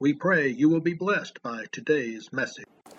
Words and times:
We 0.00 0.12
pray 0.12 0.46
you 0.46 0.68
will 0.68 0.78
be 0.78 0.94
blessed 0.94 1.42
by 1.42 1.64
today's 1.72 2.32
message. 2.32 2.66
I 2.86 2.92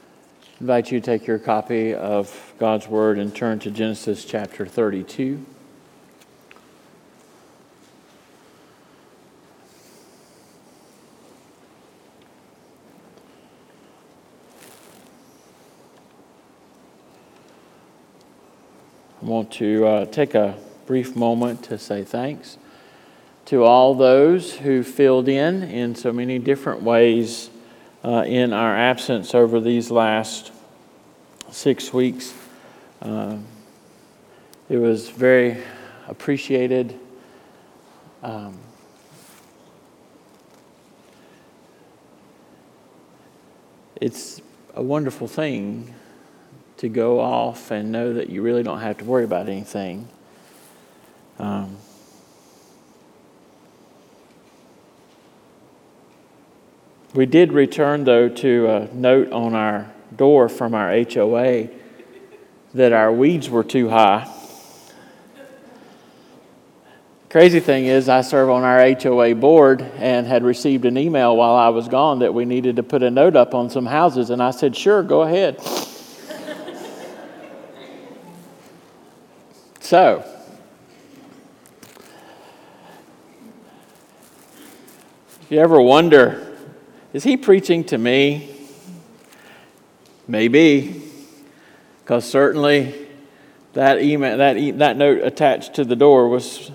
invite 0.60 0.92
you 0.92 1.00
to 1.00 1.06
take 1.06 1.26
your 1.26 1.40
copy 1.40 1.94
of 1.94 2.54
God's 2.60 2.90
Word 2.90 3.18
and 3.18 3.34
turn 3.34 3.60
to 3.60 3.72
Genesis 3.72 4.26
chapter 4.26 4.66
32. 4.66 5.46
I 19.22 19.26
want 19.26 19.52
to 19.54 19.88
uh, 19.88 20.06
take 20.08 20.36
a 20.36 20.58
brief 20.86 21.16
moment 21.16 21.64
to 21.64 21.78
say 21.78 22.04
thanks 22.04 22.58
to 23.50 23.64
all 23.64 23.96
those 23.96 24.54
who 24.54 24.84
filled 24.84 25.28
in 25.28 25.64
in 25.64 25.96
so 25.96 26.14
many 26.14 26.38
different 26.38 26.84
ways 26.84 27.50
uh, 28.06 28.24
in 28.28 28.54
our 28.54 28.78
absence 28.78 29.34
over 29.34 29.60
these 29.60 29.90
last 29.90 30.52
six 31.50 31.92
weeks. 31.92 32.32
Uh, 33.02 33.38
it 34.70 34.78
was 34.78 35.10
very 35.10 35.58
appreciated. 36.08 36.94
Um, 38.22 38.56
it's 43.96 44.44
a 44.76 44.84
wonderful 44.84 45.28
thing 45.28 45.96
to 46.78 46.88
go 46.88 47.20
off 47.20 47.72
and 47.72 47.92
know 47.92 48.14
that 48.14 48.30
you 48.30 48.44
really 48.44 48.62
don't 48.62 48.82
have 48.82 49.00
to 49.00 49.06
worry 49.06 49.24
about 49.24 49.50
anything. 49.50 50.08
Um, 51.40 51.78
we 57.14 57.26
did 57.26 57.52
return, 57.54 58.04
though, 58.04 58.30
to 58.30 58.68
a 58.68 58.88
note 58.94 59.32
on 59.32 59.56
our 59.56 59.92
door 60.16 60.48
from 60.48 60.76
our 60.76 60.92
HOA 60.92 61.70
that 62.74 62.94
our 62.94 63.12
weeds 63.12 63.50
were 63.50 63.64
too 63.64 63.90
high. 63.90 64.32
Crazy 67.30 67.60
thing 67.60 67.86
is, 67.86 68.10
I 68.10 68.22
serve 68.22 68.50
on 68.50 68.64
our 68.64 68.80
HOA 68.94 69.36
board 69.36 69.82
and 69.82 70.26
had 70.26 70.44
received 70.44 70.86
an 70.86 70.98
email 70.98 71.38
while 71.38 71.56
I 71.56 71.70
was 71.70 71.88
gone 71.88 72.20
that 72.20 72.34
we 72.34 72.46
needed 72.46 72.76
to 72.78 72.84
put 72.84 73.04
a 73.04 73.12
note 73.12 73.36
up 73.36 73.54
on 73.54 73.70
some 73.70 73.86
houses, 73.86 74.32
and 74.32 74.42
I 74.42 74.50
said, 74.52 74.76
Sure, 74.76 75.04
go 75.04 75.22
ahead. 75.22 75.62
so, 79.80 80.26
you 85.50 85.60
ever 85.60 85.80
wonder, 85.80 86.49
is 87.14 87.24
he 87.24 87.38
preaching 87.38 87.84
to 87.86 87.98
me? 87.98 88.56
Maybe, 90.28 91.04
because 92.04 92.30
certainly 92.30 93.08
that 93.74 94.02
email, 94.02 94.38
that, 94.38 94.58
e- 94.58 94.72
that 94.72 94.96
note 94.96 95.24
attached 95.24 95.76
to 95.76 95.86
the 95.86 95.96
door 95.96 96.30
was 96.30 96.72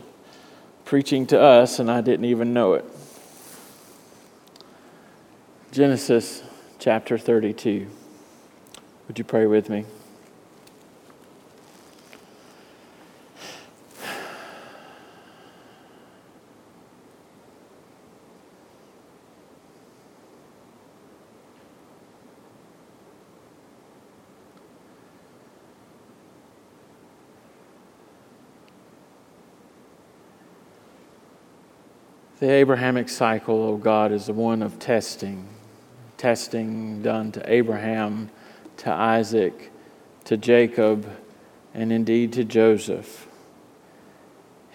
preaching 0.84 1.26
to 1.28 1.40
us, 1.40 1.78
and 1.78 1.90
I 1.90 2.00
didn't 2.00 2.24
even 2.24 2.52
know 2.52 2.74
it. 2.74 2.84
Genesis 5.70 6.42
chapter 6.78 7.16
32. 7.18 7.88
Would 9.06 9.18
you 9.18 9.24
pray 9.24 9.46
with 9.46 9.68
me? 9.68 9.84
The 32.44 32.50
Abrahamic 32.50 33.08
cycle, 33.08 33.54
O 33.54 33.68
oh 33.68 33.76
God, 33.78 34.12
is 34.12 34.26
the 34.26 34.34
one 34.34 34.60
of 34.60 34.78
testing. 34.78 35.48
Testing 36.18 37.00
done 37.00 37.32
to 37.32 37.50
Abraham, 37.50 38.28
to 38.76 38.92
Isaac, 38.92 39.72
to 40.24 40.36
Jacob, 40.36 41.08
and 41.72 41.90
indeed 41.90 42.34
to 42.34 42.44
Joseph. 42.44 43.26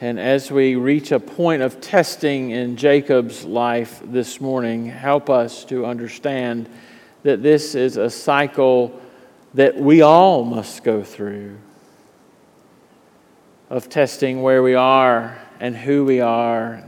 And 0.01 0.19
as 0.19 0.49
we 0.49 0.77
reach 0.77 1.11
a 1.11 1.19
point 1.19 1.61
of 1.61 1.79
testing 1.79 2.49
in 2.49 2.75
Jacob's 2.75 3.45
life 3.45 4.01
this 4.03 4.41
morning, 4.41 4.87
help 4.87 5.29
us 5.29 5.63
to 5.65 5.85
understand 5.85 6.67
that 7.21 7.43
this 7.43 7.75
is 7.75 7.97
a 7.97 8.09
cycle 8.09 8.99
that 9.53 9.77
we 9.77 10.01
all 10.01 10.43
must 10.43 10.83
go 10.83 11.03
through 11.03 11.55
of 13.69 13.89
testing 13.89 14.41
where 14.41 14.63
we 14.63 14.73
are 14.73 15.37
and 15.59 15.77
who 15.77 16.03
we 16.03 16.19
are 16.19 16.83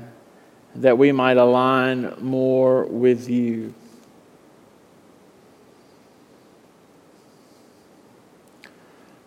that 0.75 0.97
we 0.97 1.11
might 1.11 1.37
align 1.37 2.13
more 2.19 2.85
with 2.85 3.29
you. 3.29 3.73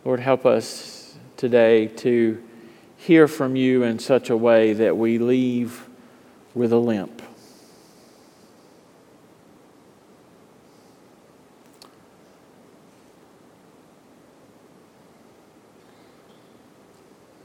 Lord, 0.05 0.21
help 0.21 0.45
us 0.45 1.17
today 1.37 1.87
to 1.87 2.43
hear 2.97 3.29
from 3.29 3.57
you 3.57 3.83
in 3.83 3.99
such 3.99 4.31
a 4.31 4.37
way 4.37 4.73
that 4.73 4.97
we 4.97 5.19
leave 5.19 5.89
with 6.55 6.73
a 6.73 6.79
limp. 6.79 7.23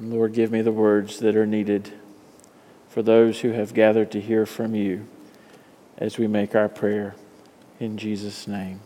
Lord, 0.01 0.33
give 0.33 0.51
me 0.51 0.61
the 0.61 0.71
words 0.71 1.19
that 1.19 1.35
are 1.35 1.45
needed 1.45 1.93
for 2.99 3.03
those 3.03 3.39
who 3.39 3.51
have 3.51 3.73
gathered 3.73 4.11
to 4.11 4.19
hear 4.19 4.45
from 4.45 4.75
you 4.75 5.07
as 5.99 6.17
we 6.17 6.27
make 6.27 6.53
our 6.53 6.67
prayer. 6.67 7.15
In 7.79 7.97
Jesus' 7.97 8.45
name, 8.45 8.81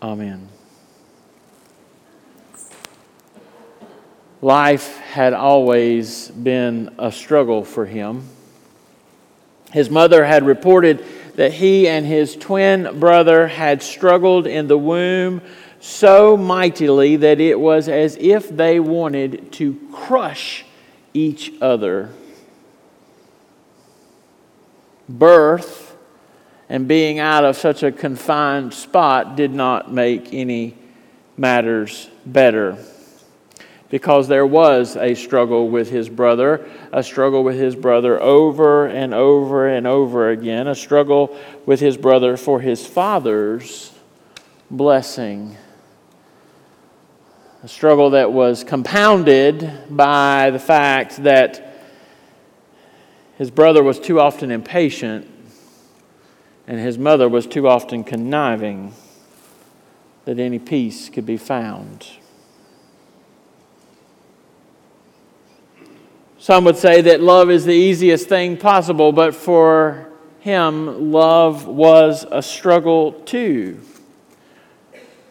amen. 0.00 0.48
Life 4.40 4.98
had 4.98 5.32
always 5.32 6.28
been 6.28 6.94
a 7.00 7.10
struggle 7.10 7.64
for 7.64 7.84
him. 7.84 8.28
His 9.72 9.90
mother 9.90 10.24
had 10.24 10.46
reported 10.46 11.04
that 11.34 11.54
he 11.54 11.88
and 11.88 12.06
his 12.06 12.36
twin 12.36 13.00
brother 13.00 13.48
had 13.48 13.82
struggled 13.82 14.46
in 14.46 14.68
the 14.68 14.78
womb 14.78 15.42
so 15.80 16.36
mightily 16.36 17.16
that 17.16 17.40
it 17.40 17.58
was 17.58 17.88
as 17.88 18.16
if 18.20 18.48
they 18.48 18.78
wanted 18.78 19.50
to 19.54 19.74
crush 19.90 20.64
each 21.12 21.52
other 21.60 22.10
birth 25.18 25.96
and 26.68 26.86
being 26.86 27.18
out 27.18 27.44
of 27.44 27.56
such 27.56 27.82
a 27.82 27.90
confined 27.90 28.72
spot 28.72 29.36
did 29.36 29.52
not 29.52 29.92
make 29.92 30.32
any 30.32 30.76
matters 31.36 32.08
better 32.24 32.78
because 33.90 34.28
there 34.28 34.46
was 34.46 34.96
a 34.96 35.14
struggle 35.14 35.68
with 35.68 35.90
his 35.90 36.08
brother, 36.08 36.64
a 36.92 37.02
struggle 37.02 37.42
with 37.42 37.56
his 37.56 37.74
brother 37.74 38.20
over 38.22 38.86
and 38.86 39.12
over 39.12 39.66
and 39.68 39.84
over 39.84 40.30
again, 40.30 40.68
a 40.68 40.74
struggle 40.76 41.36
with 41.66 41.80
his 41.80 41.96
brother 41.96 42.36
for 42.36 42.60
his 42.60 42.86
father's 42.86 43.92
blessing. 44.70 45.56
A 47.64 47.68
struggle 47.68 48.10
that 48.10 48.32
was 48.32 48.62
compounded 48.62 49.70
by 49.90 50.50
the 50.50 50.60
fact 50.60 51.24
that 51.24 51.69
his 53.40 53.50
brother 53.50 53.82
was 53.82 53.98
too 53.98 54.20
often 54.20 54.50
impatient, 54.50 55.26
and 56.66 56.78
his 56.78 56.98
mother 56.98 57.26
was 57.26 57.46
too 57.46 57.66
often 57.66 58.04
conniving 58.04 58.92
that 60.26 60.38
any 60.38 60.58
peace 60.58 61.08
could 61.08 61.24
be 61.24 61.38
found. 61.38 62.06
Some 66.38 66.64
would 66.64 66.76
say 66.76 67.00
that 67.00 67.22
love 67.22 67.48
is 67.50 67.64
the 67.64 67.72
easiest 67.72 68.28
thing 68.28 68.58
possible, 68.58 69.10
but 69.10 69.34
for 69.34 70.10
him, 70.40 71.10
love 71.10 71.66
was 71.66 72.26
a 72.30 72.42
struggle 72.42 73.12
too. 73.12 73.80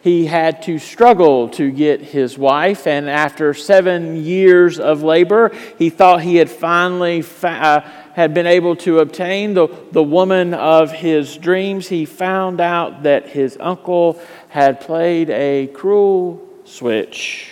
he 0.02 0.24
had 0.24 0.62
to 0.62 0.78
struggle 0.78 1.48
to 1.50 1.70
get 1.70 2.00
his 2.00 2.38
wife. 2.38 2.86
And 2.86 3.08
after 3.08 3.52
seven 3.52 4.24
years 4.24 4.80
of 4.80 5.02
labor, 5.02 5.52
he 5.78 5.90
thought 5.90 6.22
he 6.22 6.36
had 6.36 6.48
finally 6.48 7.20
fa- 7.20 7.48
uh, 7.48 7.90
had 8.20 8.34
been 8.34 8.46
able 8.46 8.76
to 8.76 8.98
obtain 8.98 9.54
the, 9.54 9.66
the 9.92 10.02
woman 10.02 10.52
of 10.52 10.92
his 10.92 11.38
dreams. 11.38 11.88
He 11.88 12.04
found 12.04 12.60
out 12.60 13.04
that 13.04 13.30
his 13.30 13.56
uncle 13.58 14.20
had 14.50 14.78
played 14.78 15.30
a 15.30 15.68
cruel 15.68 16.46
switch. 16.64 17.50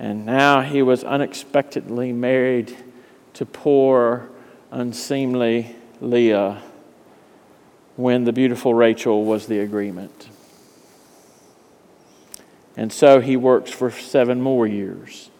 And 0.00 0.26
now 0.26 0.62
he 0.62 0.82
was 0.82 1.04
unexpectedly 1.04 2.12
married 2.12 2.76
to 3.34 3.46
poor, 3.46 4.28
unseemly 4.72 5.76
Leah 6.00 6.60
when 7.94 8.24
the 8.24 8.32
beautiful 8.32 8.74
Rachel 8.74 9.24
was 9.24 9.46
the 9.46 9.60
agreement. 9.60 10.28
And 12.76 12.92
so 12.92 13.20
he 13.20 13.36
works 13.36 13.70
for 13.70 13.92
seven 13.92 14.40
more 14.40 14.66
years. 14.66 15.30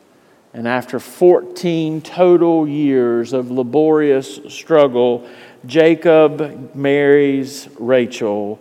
And 0.55 0.69
after 0.69 0.99
14 0.99 2.03
total 2.03 2.69
years 2.69 3.33
of 3.33 3.51
laborious 3.51 4.41
struggle, 4.49 5.27
Jacob 5.65 6.75
marries 6.75 7.69
Rachel. 7.79 8.61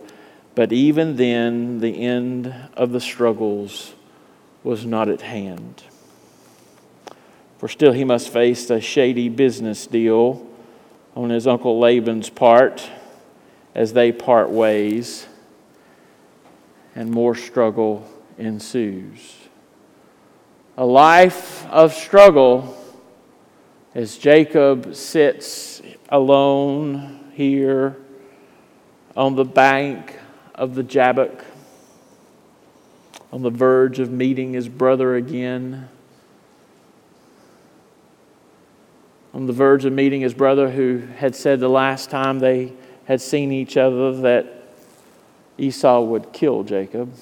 But 0.54 0.72
even 0.72 1.16
then, 1.16 1.80
the 1.80 2.02
end 2.02 2.54
of 2.74 2.92
the 2.92 3.00
struggles 3.00 3.94
was 4.64 4.86
not 4.86 5.08
at 5.08 5.20
hand. 5.20 5.82
For 7.58 7.68
still, 7.68 7.92
he 7.92 8.04
must 8.04 8.30
face 8.30 8.70
a 8.70 8.80
shady 8.80 9.28
business 9.28 9.86
deal 9.86 10.46
on 11.14 11.30
his 11.30 11.46
uncle 11.46 11.78
Laban's 11.78 12.30
part 12.30 12.90
as 13.74 13.92
they 13.92 14.12
part 14.12 14.50
ways, 14.50 15.26
and 16.94 17.10
more 17.10 17.34
struggle 17.34 18.06
ensues. 18.36 19.41
A 20.78 20.86
life 20.86 21.66
of 21.66 21.92
struggle 21.92 22.74
as 23.94 24.16
Jacob 24.16 24.94
sits 24.94 25.82
alone 26.08 27.30
here 27.34 27.96
on 29.14 29.36
the 29.36 29.44
bank 29.44 30.18
of 30.54 30.74
the 30.74 30.82
Jabbok, 30.82 31.44
on 33.30 33.42
the 33.42 33.50
verge 33.50 33.98
of 33.98 34.10
meeting 34.10 34.54
his 34.54 34.66
brother 34.66 35.14
again, 35.14 35.90
on 39.34 39.44
the 39.44 39.52
verge 39.52 39.84
of 39.84 39.92
meeting 39.92 40.22
his 40.22 40.32
brother 40.32 40.70
who 40.70 41.00
had 41.16 41.36
said 41.36 41.60
the 41.60 41.68
last 41.68 42.08
time 42.08 42.38
they 42.38 42.72
had 43.04 43.20
seen 43.20 43.52
each 43.52 43.76
other 43.76 44.12
that 44.22 44.64
Esau 45.58 46.00
would 46.00 46.32
kill 46.32 46.62
Jacob. 46.62 47.12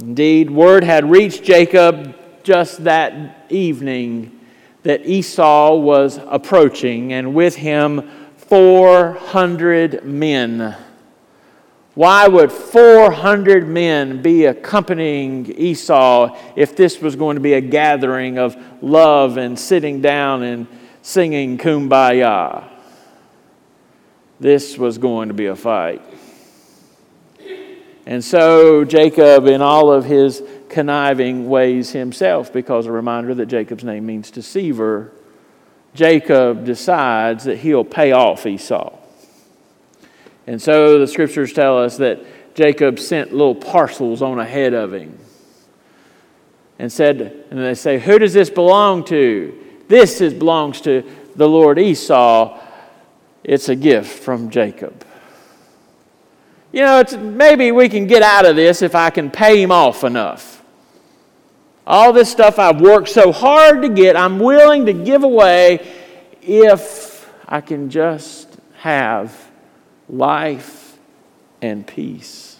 Indeed, 0.00 0.50
word 0.50 0.82
had 0.82 1.08
reached 1.08 1.44
Jacob 1.44 2.16
just 2.42 2.84
that 2.84 3.46
evening 3.48 4.40
that 4.82 5.06
Esau 5.06 5.76
was 5.76 6.18
approaching, 6.26 7.12
and 7.12 7.34
with 7.34 7.56
him 7.56 8.10
400 8.36 10.04
men. 10.04 10.76
Why 11.94 12.26
would 12.26 12.50
400 12.50 13.68
men 13.68 14.20
be 14.20 14.46
accompanying 14.46 15.46
Esau 15.56 16.36
if 16.56 16.74
this 16.74 17.00
was 17.00 17.14
going 17.14 17.36
to 17.36 17.40
be 17.40 17.54
a 17.54 17.60
gathering 17.60 18.36
of 18.36 18.56
love 18.82 19.36
and 19.36 19.56
sitting 19.56 20.00
down 20.00 20.42
and 20.42 20.66
singing 21.02 21.56
kumbaya? 21.56 22.68
This 24.40 24.76
was 24.76 24.98
going 24.98 25.28
to 25.28 25.34
be 25.34 25.46
a 25.46 25.56
fight. 25.56 26.02
And 28.06 28.22
so 28.22 28.84
Jacob, 28.84 29.46
in 29.46 29.62
all 29.62 29.90
of 29.90 30.04
his 30.04 30.42
conniving 30.68 31.48
ways 31.48 31.90
himself, 31.90 32.52
because 32.52 32.86
a 32.86 32.92
reminder 32.92 33.34
that 33.34 33.46
Jacob's 33.46 33.84
name 33.84 34.04
means 34.04 34.30
deceiver, 34.30 35.12
Jacob 35.94 36.64
decides 36.64 37.44
that 37.44 37.58
he'll 37.58 37.84
pay 37.84 38.12
off 38.12 38.46
Esau. 38.46 38.92
And 40.46 40.60
so 40.60 40.98
the 40.98 41.06
scriptures 41.06 41.52
tell 41.52 41.78
us 41.78 41.96
that 41.96 42.54
Jacob 42.54 42.98
sent 42.98 43.32
little 43.32 43.54
parcels 43.54 44.20
on 44.20 44.38
ahead 44.38 44.74
of 44.74 44.92
him 44.92 45.18
and 46.78 46.92
said, 46.92 47.46
and 47.50 47.58
they 47.58 47.74
say, 47.74 47.98
Who 47.98 48.18
does 48.18 48.34
this 48.34 48.50
belong 48.50 49.04
to? 49.06 49.58
This 49.88 50.20
is, 50.20 50.34
belongs 50.34 50.80
to 50.82 51.08
the 51.36 51.48
Lord 51.48 51.78
Esau. 51.78 52.60
It's 53.42 53.68
a 53.68 53.76
gift 53.76 54.22
from 54.22 54.50
Jacob 54.50 55.03
you 56.74 56.80
know, 56.80 57.04
maybe 57.20 57.70
we 57.70 57.88
can 57.88 58.08
get 58.08 58.20
out 58.20 58.44
of 58.44 58.56
this 58.56 58.82
if 58.82 58.96
I 58.96 59.08
can 59.10 59.30
pay 59.30 59.62
him 59.62 59.70
off 59.70 60.02
enough. 60.02 60.60
All 61.86 62.12
this 62.12 62.28
stuff 62.28 62.58
I've 62.58 62.80
worked 62.80 63.10
so 63.10 63.30
hard 63.30 63.82
to 63.82 63.88
get, 63.88 64.16
I'm 64.16 64.40
willing 64.40 64.86
to 64.86 64.92
give 64.92 65.22
away 65.22 65.86
if 66.42 67.32
I 67.46 67.60
can 67.60 67.90
just 67.90 68.58
have 68.78 69.52
life 70.08 70.98
and 71.62 71.86
peace. 71.86 72.56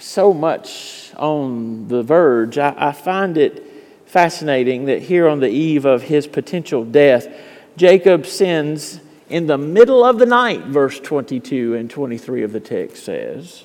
So 0.00 0.34
much 0.34 1.12
on 1.18 1.86
the 1.86 2.02
verge. 2.02 2.58
I, 2.58 2.74
I 2.76 2.90
find 2.90 3.38
it 3.38 3.64
fascinating 4.06 4.86
that 4.86 5.02
here 5.02 5.28
on 5.28 5.38
the 5.38 5.50
eve 5.50 5.84
of 5.84 6.02
his 6.02 6.26
potential 6.26 6.84
death, 6.84 7.28
Jacob 7.76 8.26
sends 8.26 8.98
in 9.30 9.46
the 9.46 9.56
middle 9.56 10.04
of 10.04 10.18
the 10.18 10.26
night, 10.26 10.64
verse 10.64 10.98
22 11.00 11.76
and 11.76 11.88
23 11.88 12.42
of 12.42 12.52
the 12.52 12.60
text 12.60 13.04
says, 13.04 13.64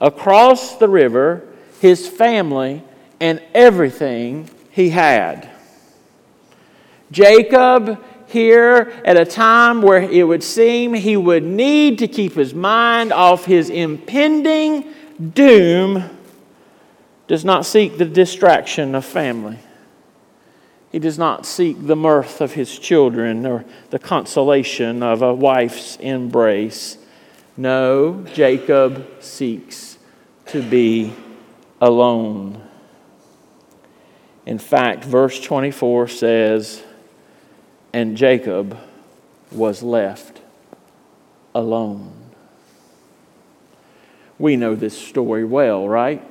across 0.00 0.76
the 0.76 0.88
river, 0.88 1.48
his 1.80 2.06
family 2.06 2.82
and 3.20 3.42
everything 3.54 4.48
he 4.70 4.90
had. 4.90 5.48
Jacob, 7.10 8.04
here 8.26 8.92
at 9.04 9.16
a 9.16 9.24
time 9.24 9.80
where 9.80 10.02
it 10.02 10.22
would 10.22 10.44
seem 10.44 10.92
he 10.92 11.16
would 11.16 11.42
need 11.42 11.98
to 11.98 12.06
keep 12.06 12.34
his 12.34 12.52
mind 12.52 13.12
off 13.12 13.46
his 13.46 13.70
impending 13.70 14.92
doom, 15.32 16.04
does 17.26 17.44
not 17.44 17.64
seek 17.64 17.96
the 17.96 18.04
distraction 18.04 18.94
of 18.94 19.04
family. 19.04 19.58
He 20.90 20.98
does 20.98 21.18
not 21.18 21.44
seek 21.44 21.86
the 21.86 21.96
mirth 21.96 22.40
of 22.40 22.54
his 22.54 22.78
children 22.78 23.44
or 23.44 23.64
the 23.90 23.98
consolation 23.98 25.02
of 25.02 25.20
a 25.20 25.34
wife's 25.34 25.96
embrace. 25.96 26.96
No, 27.56 28.24
Jacob 28.32 29.06
seeks 29.20 29.98
to 30.46 30.62
be 30.62 31.12
alone. 31.80 32.66
In 34.46 34.58
fact, 34.58 35.04
verse 35.04 35.38
24 35.40 36.08
says, 36.08 36.82
And 37.92 38.16
Jacob 38.16 38.78
was 39.52 39.82
left 39.82 40.40
alone. 41.54 42.12
We 44.38 44.56
know 44.56 44.74
this 44.74 44.96
story 44.96 45.44
well, 45.44 45.86
right? 45.86 46.22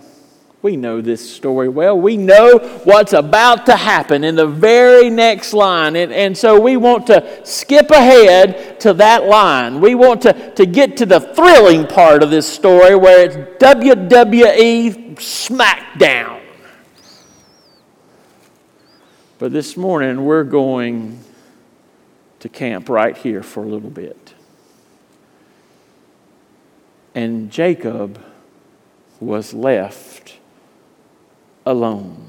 We 0.62 0.76
know 0.76 1.02
this 1.02 1.36
story 1.36 1.70
well. 1.70 2.00
We 2.00 2.18
know 2.18 2.58
what's 2.84 3.14
about 3.14 3.68
to 3.68 3.76
happen 3.76 4.24
in 4.24 4.36
the 4.36 4.48
very 4.48 5.10
next 5.10 5.54
line. 5.54 5.96
And, 5.96 6.12
and 6.12 6.36
so 6.36 6.60
we 6.60 6.78
want 6.78 7.08
to 7.08 7.46
skip 7.46 7.92
ahead 7.92 8.80
to 8.80 8.94
that 8.94 9.26
line. 9.26 9.82
We 9.82 9.94
want 9.94 10.24
to, 10.24 10.54
to 10.56 10.66
get 10.66 10.98
to 10.98 11.06
the 11.06 11.20
thrilling 11.20 11.86
part 11.86 12.24
of 12.24 12.32
this 12.32 12.52
story 12.52 12.96
where 12.96 13.26
it's 13.26 13.36
WWE 13.64 15.16
SmackDown. 15.16 16.42
But 19.38 19.52
this 19.52 19.78
morning 19.78 20.26
we're 20.26 20.44
going 20.44 21.20
to 22.40 22.50
camp 22.50 22.90
right 22.90 23.16
here 23.16 23.44
for 23.44 23.64
a 23.64 23.68
little 23.68 23.92
bit. 23.92 24.34
And 27.14 27.52
Jacob 27.52 28.24
was 29.20 29.54
left 29.54 30.37
alone. 31.68 32.24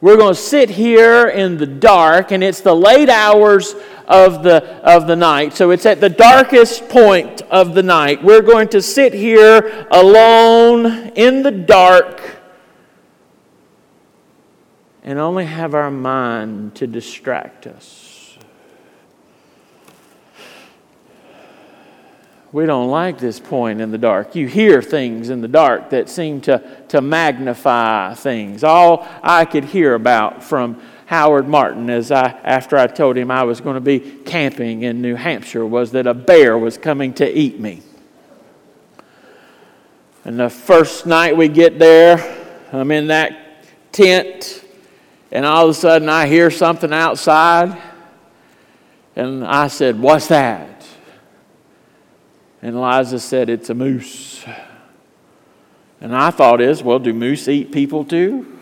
We're 0.00 0.16
going 0.16 0.34
to 0.34 0.40
sit 0.40 0.70
here 0.70 1.28
in 1.28 1.56
the 1.56 1.66
dark, 1.66 2.30
and 2.30 2.44
it's 2.44 2.60
the 2.60 2.74
late 2.74 3.08
hours 3.08 3.74
of 4.06 4.44
the, 4.44 4.64
of 4.84 5.08
the 5.08 5.16
night. 5.16 5.54
So 5.54 5.70
it's 5.72 5.86
at 5.86 6.00
the 6.00 6.08
darkest 6.08 6.88
point 6.88 7.42
of 7.42 7.74
the 7.74 7.82
night. 7.82 8.22
We're 8.22 8.42
going 8.42 8.68
to 8.68 8.80
sit 8.80 9.12
here 9.12 9.88
alone 9.90 11.10
in 11.16 11.42
the 11.42 11.50
dark 11.50 12.36
and 15.02 15.18
only 15.18 15.46
have 15.46 15.74
our 15.74 15.90
mind 15.90 16.76
to 16.76 16.86
distract 16.86 17.66
us. 17.66 18.07
We 22.50 22.64
don't 22.64 22.88
like 22.88 23.18
this 23.18 23.38
point 23.38 23.80
in 23.80 23.90
the 23.90 23.98
dark. 23.98 24.34
You 24.34 24.46
hear 24.46 24.80
things 24.80 25.28
in 25.28 25.42
the 25.42 25.48
dark 25.48 25.90
that 25.90 26.08
seem 26.08 26.40
to, 26.42 26.62
to 26.88 27.02
magnify 27.02 28.14
things. 28.14 28.64
All 28.64 29.06
I 29.22 29.44
could 29.44 29.64
hear 29.64 29.94
about 29.94 30.42
from 30.42 30.80
Howard 31.06 31.48
Martin 31.48 31.88
as 31.90 32.10
I 32.10 32.28
after 32.44 32.76
I 32.76 32.86
told 32.86 33.16
him 33.16 33.30
I 33.30 33.42
was 33.44 33.60
going 33.60 33.74
to 33.74 33.80
be 33.80 33.98
camping 33.98 34.82
in 34.82 35.00
New 35.00 35.14
Hampshire 35.14 35.64
was 35.64 35.92
that 35.92 36.06
a 36.06 36.14
bear 36.14 36.58
was 36.58 36.76
coming 36.76 37.14
to 37.14 37.38
eat 37.38 37.58
me. 37.58 37.82
And 40.24 40.38
the 40.38 40.50
first 40.50 41.06
night 41.06 41.36
we 41.36 41.48
get 41.48 41.78
there, 41.78 42.46
I'm 42.72 42.90
in 42.90 43.06
that 43.06 43.64
tent, 43.92 44.62
and 45.32 45.46
all 45.46 45.64
of 45.64 45.70
a 45.70 45.74
sudden 45.74 46.10
I 46.10 46.26
hear 46.26 46.50
something 46.50 46.92
outside. 46.92 47.80
And 49.16 49.46
I 49.46 49.68
said, 49.68 49.98
What's 49.98 50.28
that? 50.28 50.77
And 52.62 52.74
Eliza 52.74 53.20
said, 53.20 53.48
It's 53.48 53.70
a 53.70 53.74
moose. 53.74 54.44
And 56.00 56.14
I 56.14 56.30
thought 56.30 56.60
is, 56.60 56.82
well, 56.82 56.98
do 56.98 57.12
moose 57.12 57.48
eat 57.48 57.72
people 57.72 58.04
too? 58.04 58.58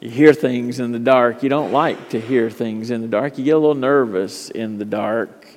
You 0.00 0.10
hear 0.10 0.34
things 0.34 0.80
in 0.80 0.92
the 0.92 0.98
dark. 0.98 1.42
You 1.42 1.48
don't 1.48 1.72
like 1.72 2.10
to 2.10 2.20
hear 2.20 2.50
things 2.50 2.90
in 2.90 3.00
the 3.00 3.08
dark. 3.08 3.38
You 3.38 3.44
get 3.44 3.52
a 3.52 3.58
little 3.58 3.74
nervous 3.74 4.50
in 4.50 4.76
the 4.76 4.84
dark. 4.84 5.48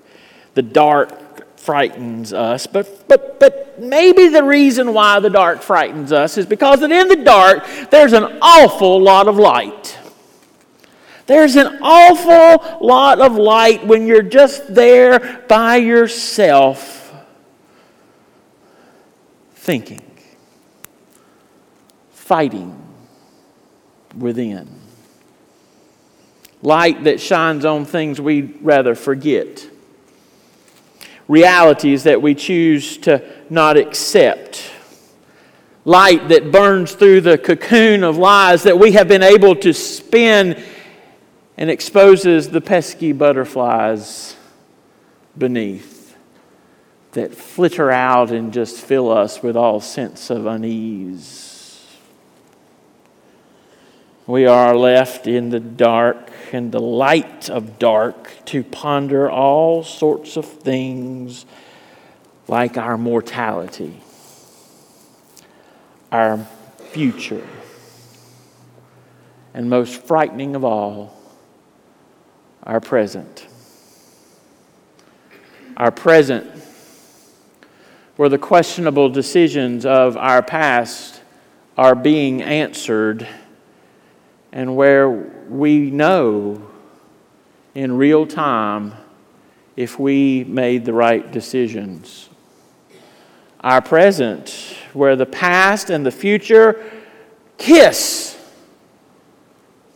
The 0.53 0.61
dark 0.61 1.59
frightens 1.59 2.31
us, 2.31 2.65
but, 2.65 3.09
but, 3.09 3.41
but 3.41 3.77
maybe 3.81 4.29
the 4.29 4.43
reason 4.43 4.93
why 4.93 5.19
the 5.19 5.29
dark 5.29 5.61
frightens 5.61 6.13
us 6.13 6.37
is 6.37 6.45
because 6.45 6.79
that 6.79 6.91
in 6.91 7.09
the 7.09 7.17
dark 7.17 7.65
there's 7.91 8.13
an 8.13 8.39
awful 8.41 9.01
lot 9.01 9.27
of 9.27 9.35
light. 9.35 9.97
There's 11.27 11.57
an 11.57 11.79
awful 11.81 12.85
lot 12.85 13.19
of 13.19 13.35
light 13.35 13.85
when 13.85 14.07
you're 14.07 14.21
just 14.21 14.73
there 14.73 15.43
by 15.49 15.75
yourself 15.75 17.13
thinking, 19.55 20.01
fighting 22.11 22.81
within. 24.17 24.69
Light 26.61 27.03
that 27.03 27.19
shines 27.19 27.65
on 27.65 27.83
things 27.83 28.21
we'd 28.21 28.59
rather 28.61 28.95
forget. 28.95 29.69
Realities 31.27 32.03
that 32.03 32.21
we 32.21 32.35
choose 32.35 32.97
to 32.99 33.21
not 33.49 33.75
accept 33.75 34.71
light 35.83 36.27
that 36.27 36.51
burns 36.51 36.93
through 36.93 37.21
the 37.21 37.37
cocoon 37.37 38.03
of 38.03 38.17
lies 38.17 38.63
that 38.63 38.77
we 38.77 38.91
have 38.91 39.07
been 39.07 39.23
able 39.23 39.55
to 39.55 39.73
spin 39.73 40.61
and 41.57 41.69
exposes 41.69 42.49
the 42.49 42.61
pesky 42.61 43.11
butterflies 43.11 44.35
beneath 45.35 46.15
that 47.13 47.33
flitter 47.33 47.89
out 47.89 48.31
and 48.31 48.53
just 48.53 48.79
fill 48.79 49.11
us 49.11 49.41
with 49.41 49.57
all 49.57 49.81
sense 49.81 50.29
of 50.29 50.45
unease. 50.45 51.83
We 54.27 54.45
are 54.45 54.75
left 54.75 55.25
in 55.25 55.49
the 55.49 55.59
dark 55.59 56.29
and 56.51 56.71
the 56.71 56.79
light 56.79 57.49
of 57.49 57.79
dark 57.79 58.31
to 58.45 58.63
ponder 58.63 59.29
all 59.29 59.83
sorts 59.83 60.37
of 60.37 60.45
things 60.45 61.45
like 62.47 62.77
our 62.77 62.97
mortality, 62.97 63.99
our 66.11 66.45
future, 66.91 67.47
and 69.53 69.69
most 69.69 70.01
frightening 70.03 70.55
of 70.55 70.63
all, 70.63 71.16
our 72.67 72.81
present. 72.81 73.47
Our 75.77 75.89
present, 75.89 76.45
where 78.17 78.27
the 78.27 78.37
questionable 78.37 79.09
decisions 79.09 79.85
of 79.85 80.17
our 80.17 80.43
past 80.43 81.21
are 81.77 81.95
being 81.95 82.41
answered, 82.41 83.25
and 84.51 84.75
where 84.75 85.09
we 85.09 85.89
know 85.91 86.67
in 87.73 87.95
real 87.95 88.27
time 88.27 88.93
if 89.77 89.97
we 89.97 90.43
made 90.43 90.83
the 90.83 90.93
right 90.93 91.31
decisions. 91.31 92.27
Our 93.61 93.81
present, 93.81 94.49
where 94.91 95.15
the 95.15 95.25
past 95.25 95.89
and 95.89 96.05
the 96.05 96.11
future 96.11 96.83
kiss, 97.57 98.37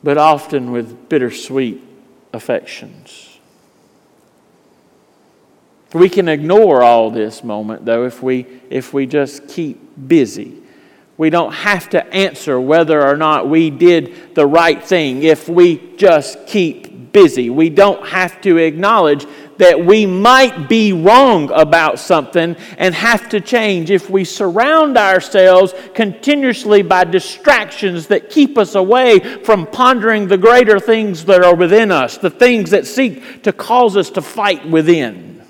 but 0.03 0.17
often 0.17 0.71
with 0.71 1.09
bittersweet 1.09 1.90
affections. 2.33 3.39
We 5.93 6.07
can 6.07 6.29
ignore 6.29 6.83
all 6.83 7.11
this 7.11 7.43
moment, 7.43 7.85
though, 7.85 8.05
if 8.05 8.23
we, 8.23 8.45
if 8.69 8.93
we 8.93 9.05
just 9.05 9.47
keep 9.47 10.07
busy. 10.07 10.61
We 11.17 11.29
don't 11.29 11.51
have 11.51 11.89
to 11.89 12.05
answer 12.13 12.59
whether 12.59 13.05
or 13.05 13.17
not 13.17 13.49
we 13.49 13.69
did 13.69 14.33
the 14.33 14.47
right 14.47 14.81
thing 14.81 15.23
if 15.23 15.49
we 15.49 15.95
just 15.97 16.47
keep 16.47 17.11
busy. 17.11 17.49
We 17.49 17.69
don't 17.69 18.07
have 18.07 18.39
to 18.41 18.57
acknowledge 18.57 19.27
that 19.61 19.85
we 19.85 20.07
might 20.07 20.67
be 20.67 20.91
wrong 20.91 21.51
about 21.51 21.99
something 21.99 22.55
and 22.79 22.95
have 22.95 23.29
to 23.29 23.39
change 23.39 23.91
if 23.91 24.09
we 24.09 24.23
surround 24.23 24.97
ourselves 24.97 25.75
continuously 25.93 26.81
by 26.81 27.03
distractions 27.03 28.07
that 28.07 28.31
keep 28.31 28.57
us 28.57 28.73
away 28.73 29.19
from 29.43 29.67
pondering 29.67 30.27
the 30.27 30.37
greater 30.37 30.79
things 30.79 31.25
that 31.25 31.43
are 31.43 31.55
within 31.55 31.91
us, 31.91 32.17
the 32.17 32.31
things 32.31 32.71
that 32.71 32.87
seek 32.87 33.43
to 33.43 33.53
cause 33.53 33.95
us 33.95 34.09
to 34.09 34.19
fight 34.19 34.67
within. 34.67 35.43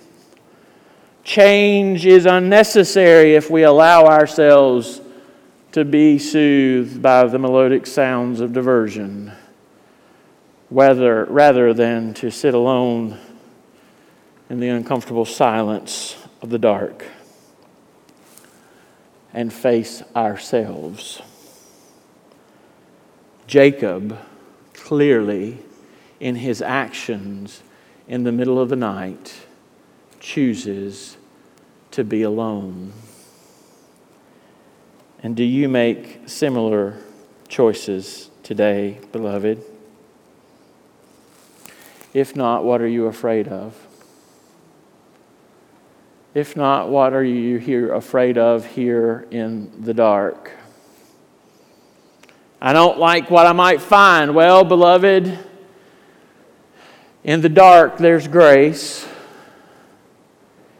Change 1.23 2.05
is 2.05 2.25
unnecessary 2.25 3.35
if 3.35 3.49
we 3.49 3.63
allow 3.63 4.07
ourselves 4.07 4.99
to 5.71 5.85
be 5.85 6.19
soothed 6.19 7.01
by 7.01 7.25
the 7.27 7.39
melodic 7.39 7.87
sounds 7.87 8.41
of 8.41 8.51
diversion, 8.51 9.31
rather, 10.69 11.23
rather 11.23 11.73
than 11.73 12.13
to 12.15 12.29
sit 12.29 12.53
alone 12.53 13.17
in 14.51 14.59
the 14.59 14.67
uncomfortable 14.67 15.23
silence 15.23 16.17
of 16.41 16.49
the 16.49 16.59
dark 16.59 17.05
and 19.33 19.53
face 19.53 20.03
ourselves. 20.13 21.21
Jacob 23.47 24.19
clearly, 24.73 25.57
in 26.19 26.35
his 26.35 26.61
actions 26.61 27.63
in 28.09 28.25
the 28.25 28.31
middle 28.33 28.59
of 28.59 28.67
the 28.67 28.75
night, 28.75 29.45
chooses 30.19 31.15
to 31.91 32.03
be 32.03 32.21
alone. 32.21 32.91
And 35.23 35.33
do 35.33 35.45
you 35.45 35.69
make 35.69 36.23
similar 36.25 36.97
choices 37.47 38.29
today, 38.43 38.99
beloved? 39.13 39.63
If 42.13 42.35
not, 42.35 42.65
what 42.65 42.81
are 42.81 42.87
you 42.87 43.05
afraid 43.05 43.47
of? 43.47 43.87
If 46.33 46.55
not, 46.55 46.87
what 46.87 47.11
are 47.11 47.23
you 47.23 47.57
here 47.57 47.93
afraid 47.93 48.37
of 48.37 48.65
here 48.65 49.27
in 49.31 49.83
the 49.83 49.93
dark? 49.93 50.51
I 52.61 52.71
don't 52.71 52.97
like 52.97 53.29
what 53.29 53.45
I 53.45 53.51
might 53.51 53.81
find. 53.81 54.33
Well, 54.33 54.63
beloved, 54.63 55.37
in 57.25 57.41
the 57.41 57.49
dark 57.49 57.97
there's 57.97 58.29
grace. 58.29 59.05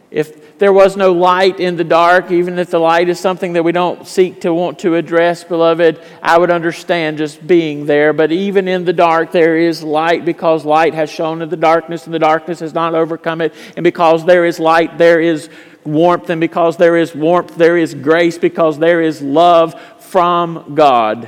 If 0.10 0.41
there 0.62 0.72
was 0.72 0.96
no 0.96 1.12
light 1.12 1.60
in 1.60 1.76
the 1.76 1.84
dark, 1.84 2.30
even 2.30 2.60
if 2.60 2.70
the 2.70 2.78
light 2.78 3.10
is 3.10 3.20
something 3.20 3.54
that 3.54 3.64
we 3.64 3.72
don't 3.72 4.06
seek 4.06 4.42
to 4.42 4.54
want 4.54 4.78
to 4.78 4.94
address, 4.94 5.44
beloved, 5.44 6.00
I 6.22 6.38
would 6.38 6.52
understand 6.52 7.18
just 7.18 7.48
being 7.48 7.88
there. 7.88 8.14
But 8.14 8.32
even 8.32 8.68
in 8.68 8.86
the 8.86 8.94
dark, 8.94 9.32
there 9.32 9.58
is 9.58 9.82
light 9.82 10.24
because 10.24 10.64
light 10.64 10.94
has 10.94 11.10
shone 11.10 11.42
in 11.42 11.50
the 11.50 11.58
darkness, 11.58 12.06
and 12.06 12.14
the 12.14 12.20
darkness 12.20 12.60
has 12.60 12.76
not 12.76 12.94
overcome 12.94 13.42
it. 13.42 13.56
And 13.76 13.84
because 13.84 14.24
there 14.24 14.46
is 14.46 14.60
light, 14.60 15.00
there 15.00 15.20
is 15.20 15.50
warmth. 15.84 16.30
And 16.30 16.40
because 16.40 16.78
there 16.78 16.96
is 16.96 17.16
warmth, 17.16 17.56
there 17.56 17.76
is 17.76 17.96
grace, 17.96 18.38
because 18.38 18.78
there 18.78 19.02
is 19.02 19.20
love 19.20 19.74
from 19.98 20.76
God 20.76 21.28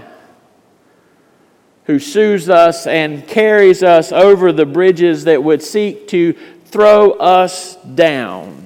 who 1.85 1.97
soothes 1.97 2.49
us 2.49 2.85
and 2.85 3.27
carries 3.27 3.81
us 3.81 4.11
over 4.11 4.51
the 4.51 4.67
bridges 4.67 5.23
that 5.23 5.43
would 5.43 5.63
seek 5.63 6.07
to 6.09 6.33
throw 6.65 7.13
us 7.13 7.77
down. 7.77 8.62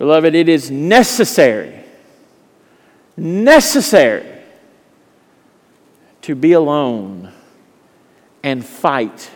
Beloved, 0.00 0.34
it 0.34 0.48
is 0.48 0.70
necessary, 0.70 1.78
necessary 3.18 4.26
to 6.22 6.34
be 6.34 6.52
alone 6.52 7.30
and 8.42 8.64
fight 8.64 9.30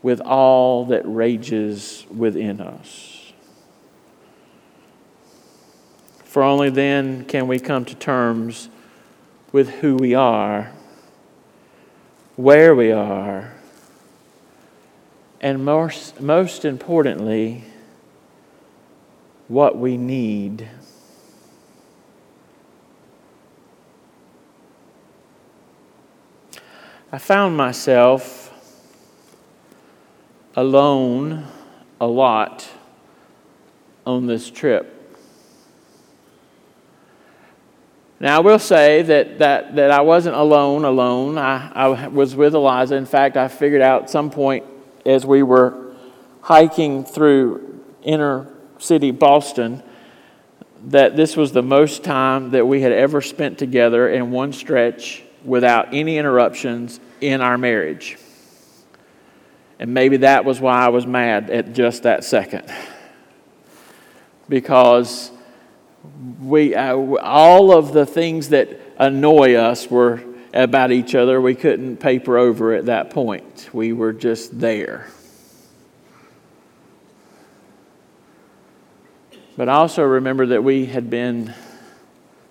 with 0.00 0.20
all 0.20 0.84
that 0.84 1.02
rages 1.04 2.06
within 2.08 2.60
us. 2.60 3.32
For 6.22 6.44
only 6.44 6.70
then 6.70 7.24
can 7.24 7.48
we 7.48 7.58
come 7.58 7.84
to 7.86 7.96
terms 7.96 8.68
with 9.50 9.70
who 9.80 9.96
we 9.96 10.14
are, 10.14 10.70
where 12.36 12.76
we 12.76 12.92
are, 12.92 13.54
and 15.40 15.64
most, 15.64 16.20
most 16.20 16.64
importantly, 16.64 17.64
what 19.48 19.76
we 19.76 19.96
need. 19.96 20.68
I 27.12 27.18
found 27.18 27.56
myself 27.56 28.52
alone 30.56 31.46
a 32.00 32.06
lot 32.06 32.68
on 34.06 34.26
this 34.26 34.50
trip. 34.50 34.90
Now, 38.20 38.38
I 38.38 38.40
will 38.40 38.58
say 38.58 39.02
that, 39.02 39.38
that, 39.38 39.76
that 39.76 39.90
I 39.90 40.00
wasn't 40.00 40.36
alone, 40.36 40.84
alone. 40.84 41.36
I, 41.36 41.70
I 41.72 42.08
was 42.08 42.34
with 42.34 42.54
Eliza. 42.54 42.94
In 42.94 43.06
fact, 43.06 43.36
I 43.36 43.48
figured 43.48 43.82
out 43.82 44.08
some 44.08 44.30
point 44.30 44.64
as 45.04 45.26
we 45.26 45.42
were 45.42 45.94
hiking 46.40 47.04
through 47.04 47.82
inner 48.02 48.53
city 48.78 49.10
Boston 49.10 49.82
that 50.86 51.16
this 51.16 51.36
was 51.36 51.52
the 51.52 51.62
most 51.62 52.04
time 52.04 52.50
that 52.50 52.66
we 52.66 52.80
had 52.80 52.92
ever 52.92 53.20
spent 53.20 53.58
together 53.58 54.08
in 54.08 54.30
one 54.30 54.52
stretch 54.52 55.22
without 55.44 55.94
any 55.94 56.18
interruptions 56.18 57.00
in 57.20 57.40
our 57.40 57.56
marriage. 57.56 58.18
And 59.78 59.92
maybe 59.92 60.18
that 60.18 60.44
was 60.44 60.60
why 60.60 60.84
I 60.84 60.88
was 60.88 61.06
mad 61.06 61.50
at 61.50 61.72
just 61.72 62.04
that 62.04 62.24
second. 62.24 62.70
Because 64.48 65.30
we, 66.40 66.74
all 66.74 67.72
of 67.72 67.92
the 67.92 68.06
things 68.06 68.50
that 68.50 68.68
annoy 68.98 69.54
us 69.54 69.90
were 69.90 70.22
about 70.52 70.92
each 70.92 71.14
other, 71.14 71.40
we 71.40 71.54
couldn't 71.54 71.96
paper 71.96 72.38
over 72.38 72.74
at 72.74 72.86
that 72.86 73.10
point. 73.10 73.70
We 73.72 73.92
were 73.92 74.12
just 74.12 74.58
there. 74.58 75.08
But 79.56 79.68
I 79.68 79.74
also 79.74 80.02
remember 80.02 80.46
that 80.46 80.64
we 80.64 80.86
had 80.86 81.08
been 81.08 81.54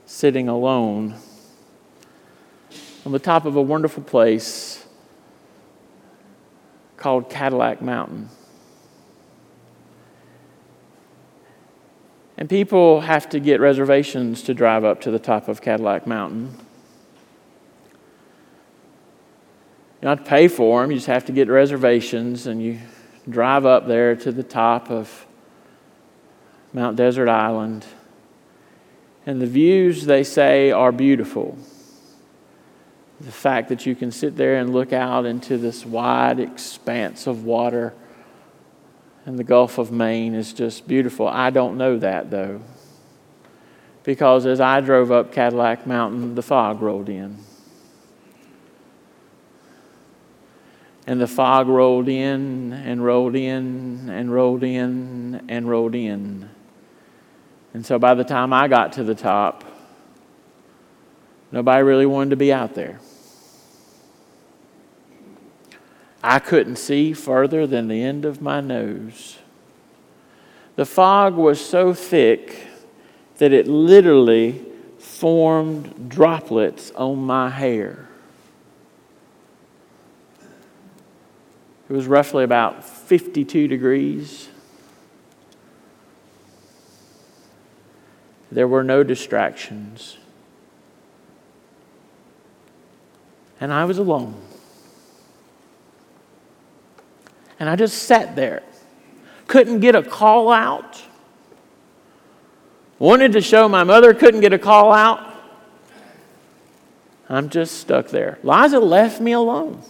sitting 0.05 0.47
alone 0.47 1.15
on 3.05 3.11
the 3.11 3.19
top 3.19 3.45
of 3.45 3.57
a 3.57 3.61
wonderful 3.61 4.03
place 4.03 4.85
called 6.95 7.29
Cadillac 7.29 7.81
Mountain. 7.81 8.29
And 12.37 12.49
people 12.49 13.01
have 13.01 13.27
to 13.29 13.39
get 13.41 13.59
reservations 13.59 14.41
to 14.43 14.53
drive 14.53 14.85
up 14.85 15.01
to 15.01 15.11
the 15.11 15.19
top 15.19 15.49
of 15.49 15.61
Cadillac 15.61 16.07
Mountain. 16.07 16.55
You 20.01 20.07
don't 20.07 20.17
have 20.17 20.25
to 20.25 20.29
pay 20.29 20.47
for 20.47 20.81
them, 20.81 20.91
you 20.91 20.97
just 20.97 21.07
have 21.07 21.25
to 21.25 21.33
get 21.33 21.49
reservations, 21.49 22.47
and 22.47 22.63
you 22.63 22.79
drive 23.29 23.65
up 23.65 23.87
there 23.87 24.15
to 24.15 24.31
the 24.31 24.43
top 24.43 24.89
of 24.89 25.25
Mount 26.73 26.95
Desert 26.95 27.29
Island. 27.29 27.85
And 29.25 29.41
the 29.41 29.47
views, 29.47 30.05
they 30.05 30.23
say, 30.23 30.71
are 30.71 30.91
beautiful. 30.91 31.57
The 33.21 33.31
fact 33.31 33.69
that 33.69 33.85
you 33.85 33.95
can 33.95 34.11
sit 34.11 34.35
there 34.35 34.55
and 34.55 34.73
look 34.73 34.91
out 34.91 35.25
into 35.25 35.57
this 35.57 35.85
wide 35.85 36.39
expanse 36.39 37.25
of 37.27 37.45
water 37.45 37.93
and 39.25 39.39
the 39.39 39.43
Gulf 39.43 39.77
of 39.77 39.91
Maine 39.91 40.35
is 40.35 40.53
just 40.53 40.87
beautiful. 40.87 41.27
I 41.27 41.49
don't 41.49 41.77
know 41.77 41.97
that, 41.99 42.29
though, 42.29 42.61
because 44.03 44.45
as 44.45 44.59
I 44.59 44.81
drove 44.81 45.11
up 45.11 45.31
Cadillac 45.31 45.87
Mountain, 45.87 46.35
the 46.35 46.41
fog 46.41 46.81
rolled 46.81 47.09
in. 47.09 47.37
And 51.05 51.19
the 51.19 51.27
fog 51.27 51.67
rolled 51.67 52.07
in 52.07 52.71
and 52.73 53.03
rolled 53.03 53.35
in 53.35 54.09
and 54.09 54.33
rolled 54.33 54.63
in 54.63 55.41
and 55.49 55.69
rolled 55.69 55.95
in. 55.95 56.49
And 57.73 57.85
so 57.85 57.97
by 57.97 58.13
the 58.13 58.23
time 58.23 58.53
I 58.53 58.67
got 58.67 58.93
to 58.93 59.03
the 59.03 59.15
top, 59.15 59.63
nobody 61.51 61.83
really 61.83 62.05
wanted 62.05 62.29
to 62.31 62.35
be 62.35 62.53
out 62.53 62.75
there. 62.75 62.99
I 66.23 66.39
couldn't 66.39 66.77
see 66.77 67.13
further 67.13 67.67
than 67.67 67.87
the 67.87 68.01
end 68.01 68.23
of 68.23 68.41
my 68.41 68.61
nose. 68.61 69.39
The 70.75 70.85
fog 70.85 71.35
was 71.35 71.63
so 71.63 71.93
thick 71.93 72.67
that 73.37 73.51
it 73.51 73.67
literally 73.67 74.63
formed 74.99 76.09
droplets 76.09 76.91
on 76.91 77.19
my 77.19 77.49
hair. 77.49 78.07
It 81.89 81.93
was 81.93 82.07
roughly 82.07 82.43
about 82.43 82.83
52 82.83 83.67
degrees. 83.67 84.47
There 88.53 88.67
were 88.67 88.83
no 88.83 89.03
distractions. 89.03 90.17
And 93.59 93.73
I 93.73 93.85
was 93.85 93.97
alone. 93.97 94.39
And 97.59 97.67
I 97.67 97.75
just 97.75 98.03
sat 98.03 98.35
there. 98.35 98.61
Couldn't 99.47 99.79
get 99.79 99.95
a 99.95 100.03
call 100.03 100.51
out. 100.51 101.01
Wanted 102.99 103.33
to 103.33 103.41
show 103.41 103.67
my 103.67 103.83
mother, 103.83 104.13
couldn't 104.13 104.41
get 104.41 104.53
a 104.53 104.59
call 104.59 104.93
out. 104.93 105.33
I'm 107.27 107.49
just 107.49 107.79
stuck 107.79 108.09
there. 108.09 108.37
Liza 108.43 108.79
left 108.79 109.19
me 109.19 109.31
alone. 109.31 109.81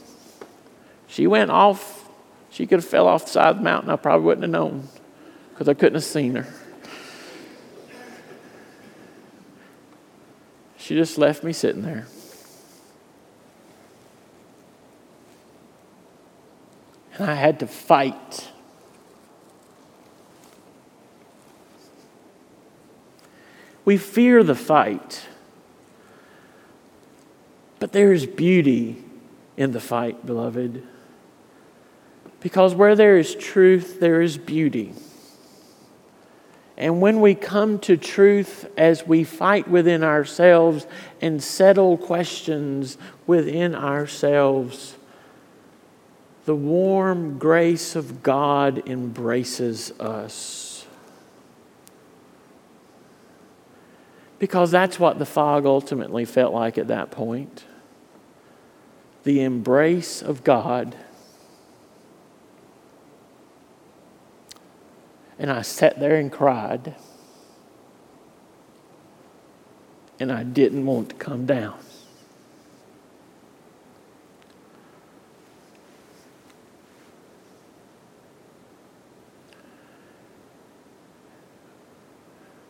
She 1.08 1.28
went 1.28 1.52
off. 1.52 2.10
She 2.50 2.66
could 2.66 2.80
have 2.80 2.86
fell 2.86 3.08
off 3.08 3.26
the 3.26 3.32
side 3.32 3.50
of 3.50 3.58
the 3.58 3.64
mountain. 3.64 3.90
I 3.90 3.98
probably 3.98 4.26
wouldn't 4.26 4.44
have 4.44 4.52
known 4.52 4.88
because 5.50 5.68
I 5.68 5.74
couldn't 5.74 5.96
have 5.96 6.04
seen 6.06 6.36
her. 6.36 6.48
She 10.84 10.96
just 10.96 11.18
left 11.18 11.46
me 11.46 11.54
sitting 11.54 11.82
there. 11.82 12.06
And 17.18 17.30
I 17.32 17.36
had 17.36 17.58
to 17.62 17.68
fight. 17.68 18.50
We 23.86 23.96
fear 23.96 24.44
the 24.44 24.56
fight, 24.56 25.26
but 27.80 27.94
there 27.94 28.12
is 28.12 28.26
beauty 28.26 29.06
in 29.56 29.72
the 29.72 29.80
fight, 29.80 30.26
beloved. 30.26 30.84
Because 32.42 32.76
where 32.76 32.98
there 32.98 33.18
is 33.18 33.36
truth, 33.36 34.02
there 34.02 34.22
is 34.22 34.38
beauty. 34.38 34.94
And 36.78 37.02
when 37.02 37.22
we 37.22 37.36
come 37.36 37.78
to 37.80 37.98
truth 37.98 38.70
as 38.78 39.06
we 39.06 39.24
fight 39.24 39.68
within 39.68 40.04
ourselves 40.04 40.88
and 41.22 41.42
settle 41.42 41.98
questions 41.98 42.98
within 43.28 43.76
ourselves, 43.76 44.96
the 46.46 46.56
warm 46.56 47.38
grace 47.38 47.96
of 47.96 48.24
God 48.24 48.88
embraces 48.88 49.92
us. 50.00 50.86
Because 54.40 54.72
that's 54.72 55.00
what 55.00 55.20
the 55.20 55.26
fog 55.26 55.66
ultimately 55.66 56.26
felt 56.26 56.54
like 56.54 56.78
at 56.78 56.88
that 56.88 57.12
point 57.12 57.66
the 59.24 59.42
embrace 59.42 60.22
of 60.22 60.44
God 60.44 60.98
And 65.40 65.52
I 65.52 65.62
sat 65.62 66.00
there 66.00 66.16
and 66.16 66.32
cried. 66.32 66.96
And 70.20 70.32
I 70.32 70.44
didn't 70.44 70.86
want 70.86 71.10
to 71.10 71.16
come 71.16 71.46
down. 71.46 71.78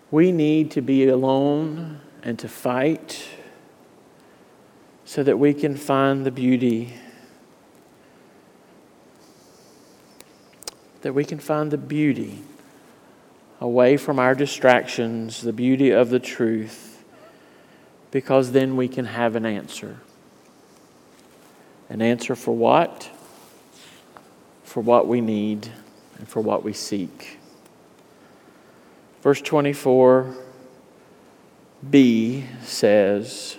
We 0.10 0.32
need 0.32 0.70
to 0.72 0.82
be 0.82 1.08
alone 1.08 2.00
and 2.22 2.38
to 2.40 2.48
fight 2.48 3.28
so 5.06 5.24
that 5.24 5.38
we 5.38 5.54
can 5.54 5.76
find 5.76 6.26
the 6.26 6.32
beauty 6.32 6.94
that 11.02 11.14
we 11.14 11.26
can 11.26 11.38
find 11.38 11.70
the 11.70 11.78
beauty 11.78 12.42
away 13.60 13.98
from 13.98 14.20
our 14.20 14.36
distractions, 14.36 15.42
the 15.42 15.54
beauty 15.54 15.92
of 15.92 16.10
the 16.10 16.20
truth, 16.20 17.04
because 18.12 18.52
then 18.52 18.76
we 18.76 18.88
can 18.88 19.06
have 19.06 19.36
an 19.36 19.46
answer. 19.46 20.00
An 21.90 22.02
answer 22.02 22.36
for 22.36 22.56
what? 22.56 23.10
For 24.64 24.82
what 24.82 25.08
we 25.08 25.22
need 25.22 25.72
and 26.18 26.28
for 26.28 26.42
what 26.42 26.64
we 26.64 26.74
seek. 26.74 27.40
Verse 29.22 29.42
24b 29.42 30.36
says, 32.64 33.58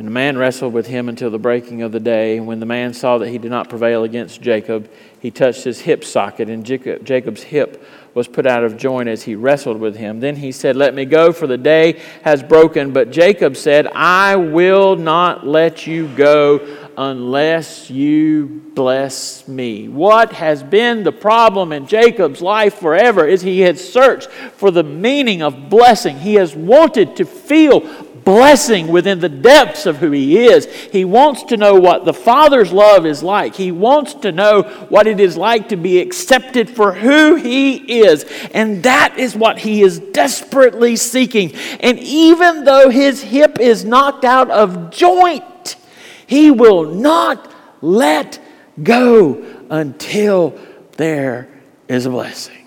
And 0.00 0.06
the 0.06 0.12
man 0.12 0.38
wrestled 0.38 0.72
with 0.72 0.86
him 0.86 1.10
until 1.10 1.28
the 1.28 1.38
breaking 1.38 1.82
of 1.82 1.92
the 1.92 2.00
day. 2.00 2.38
And 2.38 2.46
when 2.46 2.58
the 2.58 2.64
man 2.64 2.94
saw 2.94 3.18
that 3.18 3.28
he 3.28 3.36
did 3.36 3.50
not 3.50 3.68
prevail 3.68 4.02
against 4.02 4.40
Jacob, 4.40 4.90
he 5.20 5.30
touched 5.30 5.64
his 5.64 5.82
hip 5.82 6.04
socket, 6.04 6.48
and 6.48 6.64
Jacob's 6.64 7.42
hip 7.42 7.84
was 8.14 8.26
put 8.26 8.46
out 8.46 8.64
of 8.64 8.78
joint 8.78 9.10
as 9.10 9.24
he 9.24 9.34
wrestled 9.34 9.78
with 9.78 9.96
him. 9.96 10.20
Then 10.20 10.36
he 10.36 10.52
said, 10.52 10.74
Let 10.74 10.94
me 10.94 11.04
go, 11.04 11.34
for 11.34 11.46
the 11.46 11.58
day 11.58 12.00
has 12.22 12.42
broken. 12.42 12.94
But 12.94 13.10
Jacob 13.10 13.58
said, 13.58 13.88
I 13.88 14.36
will 14.36 14.96
not 14.96 15.46
let 15.46 15.86
you 15.86 16.08
go 16.08 16.78
unless 16.96 17.90
you 17.90 18.62
bless 18.74 19.46
me. 19.46 19.88
What 19.88 20.32
has 20.32 20.62
been 20.62 21.02
the 21.02 21.12
problem 21.12 21.72
in 21.72 21.86
Jacob's 21.86 22.40
life 22.40 22.74
forever 22.76 23.26
is 23.26 23.42
he 23.42 23.60
had 23.60 23.78
searched 23.78 24.28
for 24.30 24.70
the 24.70 24.82
meaning 24.82 25.42
of 25.42 25.68
blessing. 25.68 26.18
He 26.18 26.34
has 26.34 26.56
wanted 26.56 27.16
to 27.16 27.24
feel 27.24 27.80
blessing 28.24 28.88
within 28.88 29.20
the 29.20 29.28
depths 29.28 29.86
of 29.86 29.96
who 29.96 30.10
he 30.10 30.38
is. 30.38 30.66
He 30.66 31.04
wants 31.04 31.44
to 31.44 31.56
know 31.56 31.74
what 31.74 32.04
the 32.04 32.14
Father's 32.14 32.72
love 32.72 33.06
is 33.06 33.22
like. 33.22 33.54
He 33.54 33.72
wants 33.72 34.14
to 34.14 34.32
know 34.32 34.62
what 34.88 35.06
it 35.06 35.20
is 35.20 35.36
like 35.36 35.68
to 35.70 35.76
be 35.76 36.00
accepted 36.00 36.70
for 36.70 36.92
who 36.92 37.36
he 37.36 38.02
is. 38.02 38.24
And 38.52 38.82
that 38.82 39.18
is 39.18 39.34
what 39.34 39.58
he 39.58 39.82
is 39.82 39.98
desperately 39.98 40.96
seeking. 40.96 41.54
And 41.80 41.98
even 41.98 42.64
though 42.64 42.90
his 42.90 43.22
hip 43.22 43.58
is 43.58 43.84
knocked 43.84 44.24
out 44.24 44.50
of 44.50 44.90
joint, 44.90 45.76
he 46.26 46.50
will 46.50 46.84
not 46.84 47.52
let 47.80 48.38
go 48.82 49.44
until 49.70 50.58
there 50.96 51.48
is 51.88 52.06
a 52.06 52.10
blessing 52.10 52.59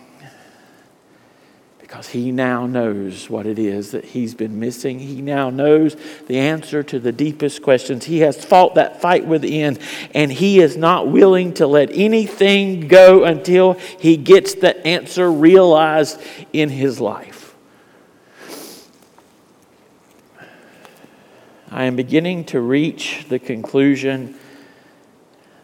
because 1.93 2.09
he 2.09 2.31
now 2.31 2.65
knows 2.65 3.29
what 3.29 3.45
it 3.45 3.59
is 3.59 3.91
that 3.91 4.03
he's 4.03 4.33
been 4.33 4.59
missing. 4.59 4.97
He 4.97 5.21
now 5.21 5.51
knows 5.51 5.95
the 6.25 6.39
answer 6.39 6.81
to 6.81 6.99
the 6.99 7.11
deepest 7.11 7.61
questions. 7.61 8.05
He 8.05 8.21
has 8.21 8.43
fought 8.43 8.73
that 8.73 8.99
fight 8.99 9.27
within, 9.27 9.77
and 10.15 10.31
he 10.31 10.59
is 10.59 10.75
not 10.75 11.09
willing 11.09 11.53
to 11.53 11.67
let 11.67 11.91
anything 11.93 12.87
go 12.87 13.25
until 13.25 13.73
he 13.73 14.17
gets 14.17 14.55
the 14.55 14.75
answer 14.87 15.31
realized 15.31 16.19
in 16.51 16.69
his 16.69 16.99
life. 16.99 17.53
I 21.69 21.83
am 21.83 21.95
beginning 21.95 22.45
to 22.45 22.59
reach 22.59 23.27
the 23.29 23.37
conclusion 23.37 24.33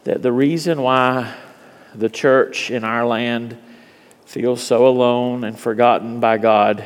that 0.04 0.22
the 0.22 0.32
reason 0.32 0.84
why 0.84 1.34
the 1.96 2.08
church 2.08 2.70
in 2.70 2.84
our 2.84 3.04
land 3.04 3.58
feel 4.30 4.56
so 4.56 4.86
alone 4.86 5.44
and 5.44 5.58
forgotten 5.58 6.20
by 6.20 6.38
God 6.38 6.84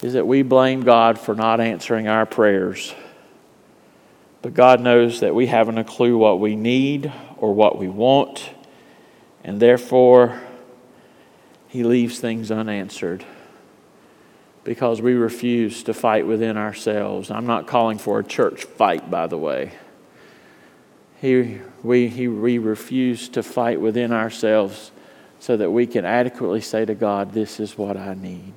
is 0.00 0.12
that 0.12 0.24
we 0.24 0.42
blame 0.42 0.82
God 0.82 1.18
for 1.18 1.34
not 1.34 1.60
answering 1.60 2.06
our 2.06 2.24
prayers. 2.24 2.94
But 4.40 4.54
God 4.54 4.80
knows 4.80 5.18
that 5.20 5.34
we 5.34 5.48
haven't 5.48 5.76
a 5.76 5.82
clue 5.82 6.16
what 6.16 6.38
we 6.38 6.54
need 6.54 7.12
or 7.38 7.52
what 7.52 7.80
we 7.80 7.88
want, 7.88 8.48
and 9.42 9.58
therefore 9.58 10.40
He 11.66 11.82
leaves 11.82 12.20
things 12.20 12.52
unanswered 12.52 13.24
because 14.62 15.02
we 15.02 15.14
refuse 15.14 15.82
to 15.82 15.92
fight 15.92 16.28
within 16.28 16.56
ourselves. 16.56 17.28
I'm 17.28 17.46
not 17.46 17.66
calling 17.66 17.98
for 17.98 18.20
a 18.20 18.24
church 18.24 18.62
fight, 18.62 19.10
by 19.10 19.26
the 19.26 19.36
way. 19.36 19.72
He, 21.20 21.58
we, 21.82 22.06
he, 22.06 22.28
we 22.28 22.58
refuse 22.58 23.28
to 23.30 23.42
fight 23.42 23.80
within 23.80 24.12
ourselves 24.12 24.92
so 25.44 25.58
that 25.58 25.70
we 25.70 25.86
can 25.86 26.06
adequately 26.06 26.62
say 26.62 26.86
to 26.86 26.94
God, 26.94 27.34
This 27.34 27.60
is 27.60 27.76
what 27.76 27.98
I 27.98 28.14
need. 28.14 28.54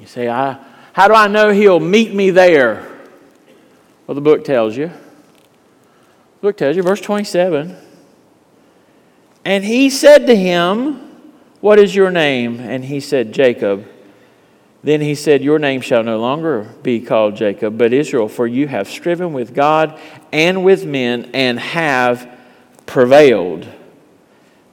You 0.00 0.06
say, 0.06 0.26
I, 0.26 0.56
How 0.94 1.06
do 1.06 1.12
I 1.12 1.28
know 1.28 1.50
He'll 1.50 1.80
meet 1.80 2.14
me 2.14 2.30
there? 2.30 2.90
Well, 4.06 4.14
the 4.14 4.22
book 4.22 4.42
tells 4.42 4.74
you. 4.74 4.86
The 4.86 6.40
book 6.40 6.56
tells 6.56 6.76
you, 6.76 6.82
verse 6.82 7.02
27. 7.02 7.76
And 9.44 9.62
he 9.62 9.90
said 9.90 10.26
to 10.28 10.34
him, 10.34 10.94
What 11.60 11.78
is 11.78 11.94
your 11.94 12.10
name? 12.10 12.58
And 12.58 12.86
he 12.86 13.00
said, 13.00 13.34
Jacob. 13.34 13.86
Then 14.82 15.02
he 15.02 15.14
said, 15.14 15.42
Your 15.42 15.58
name 15.58 15.82
shall 15.82 16.02
no 16.02 16.18
longer 16.18 16.74
be 16.82 17.00
called 17.00 17.36
Jacob, 17.36 17.76
but 17.76 17.92
Israel, 17.92 18.28
for 18.28 18.46
you 18.46 18.66
have 18.66 18.88
striven 18.88 19.34
with 19.34 19.54
God 19.54 20.00
and 20.32 20.64
with 20.64 20.86
men 20.86 21.32
and 21.34 21.60
have 21.60 22.26
prevailed. 22.86 23.68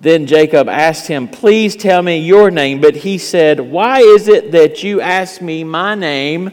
Then 0.01 0.27
Jacob 0.27 0.67
asked 0.67 1.08
him, 1.08 1.27
Please 1.27 1.75
tell 1.75 2.01
me 2.01 2.19
your 2.19 2.51
name. 2.51 2.82
But 2.82 2.97
he 2.97 3.17
said, 3.17 3.60
Why 3.60 3.99
is 3.99 4.27
it 4.27 4.51
that 4.51 4.84
you 4.84 4.99
ask 4.99 5.41
me 5.41 5.63
my 5.63 5.95
name? 5.95 6.51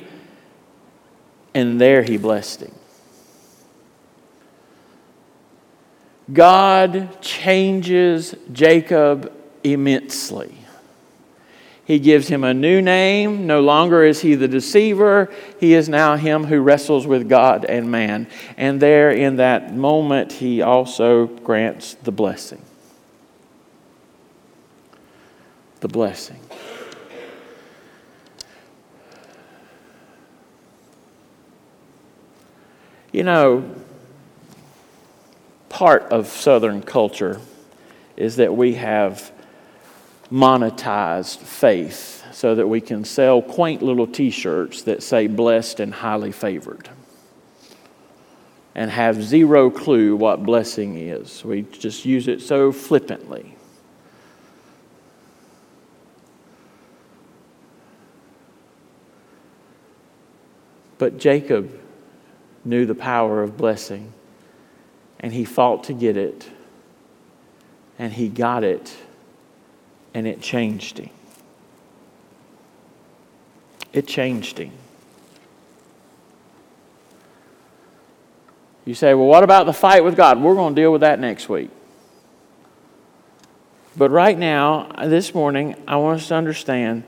And 1.54 1.80
there 1.80 2.02
he 2.02 2.16
blessed 2.16 2.62
him. 2.62 2.74
God 6.32 7.20
changes 7.20 8.36
Jacob 8.52 9.32
immensely. 9.64 10.54
He 11.84 11.98
gives 11.98 12.28
him 12.28 12.44
a 12.44 12.54
new 12.54 12.80
name. 12.80 13.48
No 13.48 13.60
longer 13.60 14.04
is 14.04 14.20
he 14.20 14.36
the 14.36 14.46
deceiver. 14.46 15.28
He 15.58 15.74
is 15.74 15.88
now 15.88 16.14
him 16.14 16.44
who 16.44 16.60
wrestles 16.60 17.04
with 17.04 17.28
God 17.28 17.64
and 17.64 17.90
man. 17.90 18.28
And 18.56 18.80
there 18.80 19.10
in 19.10 19.36
that 19.36 19.74
moment, 19.74 20.34
he 20.34 20.62
also 20.62 21.26
grants 21.26 21.94
the 21.94 22.12
blessing. 22.12 22.62
The 25.80 25.88
blessing. 25.88 26.40
You 33.12 33.24
know, 33.24 33.74
part 35.68 36.02
of 36.04 36.28
Southern 36.28 36.82
culture 36.82 37.40
is 38.16 38.36
that 38.36 38.54
we 38.54 38.74
have 38.74 39.32
monetized 40.30 41.38
faith 41.38 42.24
so 42.32 42.54
that 42.54 42.68
we 42.68 42.80
can 42.80 43.04
sell 43.04 43.42
quaint 43.42 43.82
little 43.82 44.06
t 44.06 44.30
shirts 44.30 44.82
that 44.82 45.02
say 45.02 45.26
blessed 45.26 45.80
and 45.80 45.92
highly 45.92 46.30
favored 46.30 46.88
and 48.74 48.90
have 48.90 49.22
zero 49.22 49.70
clue 49.70 50.14
what 50.14 50.44
blessing 50.44 50.96
is. 50.96 51.44
We 51.44 51.62
just 51.62 52.04
use 52.04 52.28
it 52.28 52.40
so 52.40 52.70
flippantly. 52.70 53.56
But 61.00 61.16
Jacob 61.16 61.80
knew 62.62 62.84
the 62.84 62.94
power 62.94 63.42
of 63.42 63.56
blessing, 63.56 64.12
and 65.18 65.32
he 65.32 65.46
fought 65.46 65.84
to 65.84 65.94
get 65.94 66.18
it, 66.18 66.50
and 67.98 68.12
he 68.12 68.28
got 68.28 68.64
it, 68.64 68.94
and 70.12 70.26
it 70.26 70.42
changed 70.42 70.98
him. 70.98 71.08
It 73.94 74.06
changed 74.06 74.58
him. 74.58 74.72
You 78.84 78.92
say, 78.92 79.14
well, 79.14 79.26
what 79.26 79.42
about 79.42 79.64
the 79.64 79.72
fight 79.72 80.04
with 80.04 80.16
God? 80.16 80.38
We're 80.38 80.54
going 80.54 80.74
to 80.74 80.80
deal 80.82 80.92
with 80.92 81.00
that 81.00 81.18
next 81.18 81.48
week. 81.48 81.70
But 83.96 84.10
right 84.10 84.36
now, 84.36 84.92
this 85.02 85.34
morning, 85.34 85.82
I 85.88 85.96
want 85.96 86.20
us 86.20 86.28
to 86.28 86.34
understand 86.34 87.04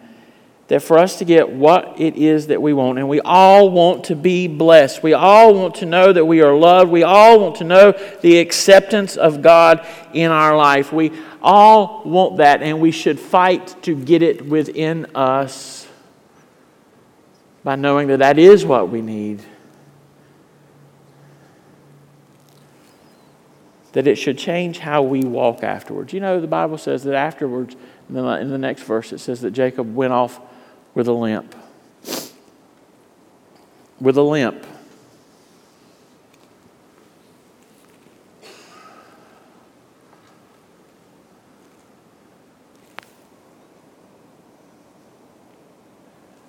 that 0.73 0.81
for 0.81 0.97
us 0.97 1.19
to 1.19 1.27
get 1.27 1.51
what 1.51 2.01
it 2.01 2.17
is 2.17 2.47
that 2.47 2.63
we 2.63 2.73
want, 2.73 2.99
and 2.99 3.07
we 3.07 3.21
all 3.21 3.71
want 3.71 4.05
to 4.05 4.17
be 4.17 4.49
blessed. 4.49 5.03
We 5.03 5.13
all 5.13 5.53
want 5.53 5.75
to 5.75 5.85
know 5.85 6.15
that 6.15 6.25
we 6.25 6.41
are 6.41 6.55
loved. 6.55 6.91
We 6.91 7.03
all 7.03 7.41
want 7.41 7.57
to 7.57 7.65
know 7.65 7.93
the 8.23 8.39
acceptance 8.39 9.19
of 9.19 9.43
God 9.43 9.87
in 10.15 10.31
our 10.31 10.57
life. 10.57 10.91
We 10.91 11.13
all 11.43 12.03
want 12.07 12.39
that, 12.39 12.63
and 12.63 12.81
we 12.81 12.91
should 12.91 13.21
fight 13.21 13.77
to 13.83 13.95
get 13.95 14.23
it 14.23 14.47
within 14.47 15.15
us 15.15 15.87
by 17.63 17.77
knowing 17.77 18.09
that 18.09 18.21
that 18.21 18.39
is 18.39 18.65
what 18.65 18.89
we 18.89 19.03
need. 19.03 19.43
That 23.93 24.07
it 24.07 24.17
should 24.17 24.39
change 24.39 24.79
how 24.79 25.03
we 25.03 25.23
walk 25.23 25.63
afterwards. 25.63 26.15
You 26.15 26.21
know, 26.21 26.41
the 26.41 26.47
Bible 26.47 26.79
says 26.79 27.03
that 27.03 27.15
afterwards, 27.15 27.77
in 28.09 28.15
the 28.15 28.57
next 28.57 28.85
verse, 28.85 29.13
it 29.13 29.19
says 29.19 29.43
that 29.43 29.51
Jacob 29.51 29.95
went 29.95 30.15
off 30.15 30.41
with 30.95 31.09
a 31.09 31.13
limp. 31.13 31.55
With 34.01 34.17
a 34.17 34.23
limp. 34.23 34.67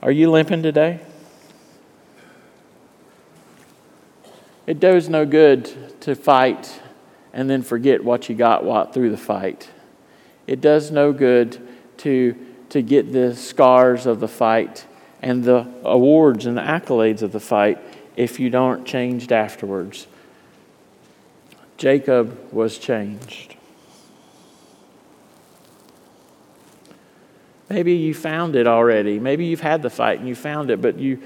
Are 0.02 0.12
you 0.12 0.30
limping 0.30 0.64
today? 0.64 1.00
It 4.68 4.82
does 4.82 5.08
no 5.08 5.26
good 5.26 6.02
to 6.02 6.14
fight 6.16 6.82
and 7.32 7.50
then 7.50 7.62
forget 7.62 8.04
what 8.04 8.28
you 8.28 8.36
got 8.36 8.94
through 8.94 9.12
the 9.12 9.18
fight. 9.18 9.70
It 10.46 10.60
does 10.60 10.92
no 10.92 11.14
good 11.14 11.66
to 12.00 12.36
to 12.74 12.82
get 12.82 13.14
the 13.14 13.36
scars 13.36 14.08
of 14.08 14.20
the 14.20 14.28
fight 14.28 14.88
and 15.22 15.44
the 15.44 15.68
awards 15.84 16.48
and 16.48 16.58
the 16.58 16.62
accolades 16.62 17.22
of 17.22 17.32
the 17.32 17.40
fight 17.40 17.78
if 18.18 18.40
you 18.40 18.50
don't 18.50 18.84
changed 18.84 19.32
afterwards. 19.32 20.08
Jacob 21.78 22.52
was 22.52 22.80
changed. 22.80 23.56
Maybe 27.70 27.94
you 27.94 28.16
found 28.16 28.56
it 28.56 28.66
already. 28.66 29.20
Maybe 29.20 29.46
you've 29.46 29.62
had 29.62 29.84
the 29.84 29.92
fight 29.92 30.18
and 30.18 30.28
you 30.28 30.34
found 30.34 30.72
it, 30.72 30.82
but 30.82 30.98
you, 30.98 31.22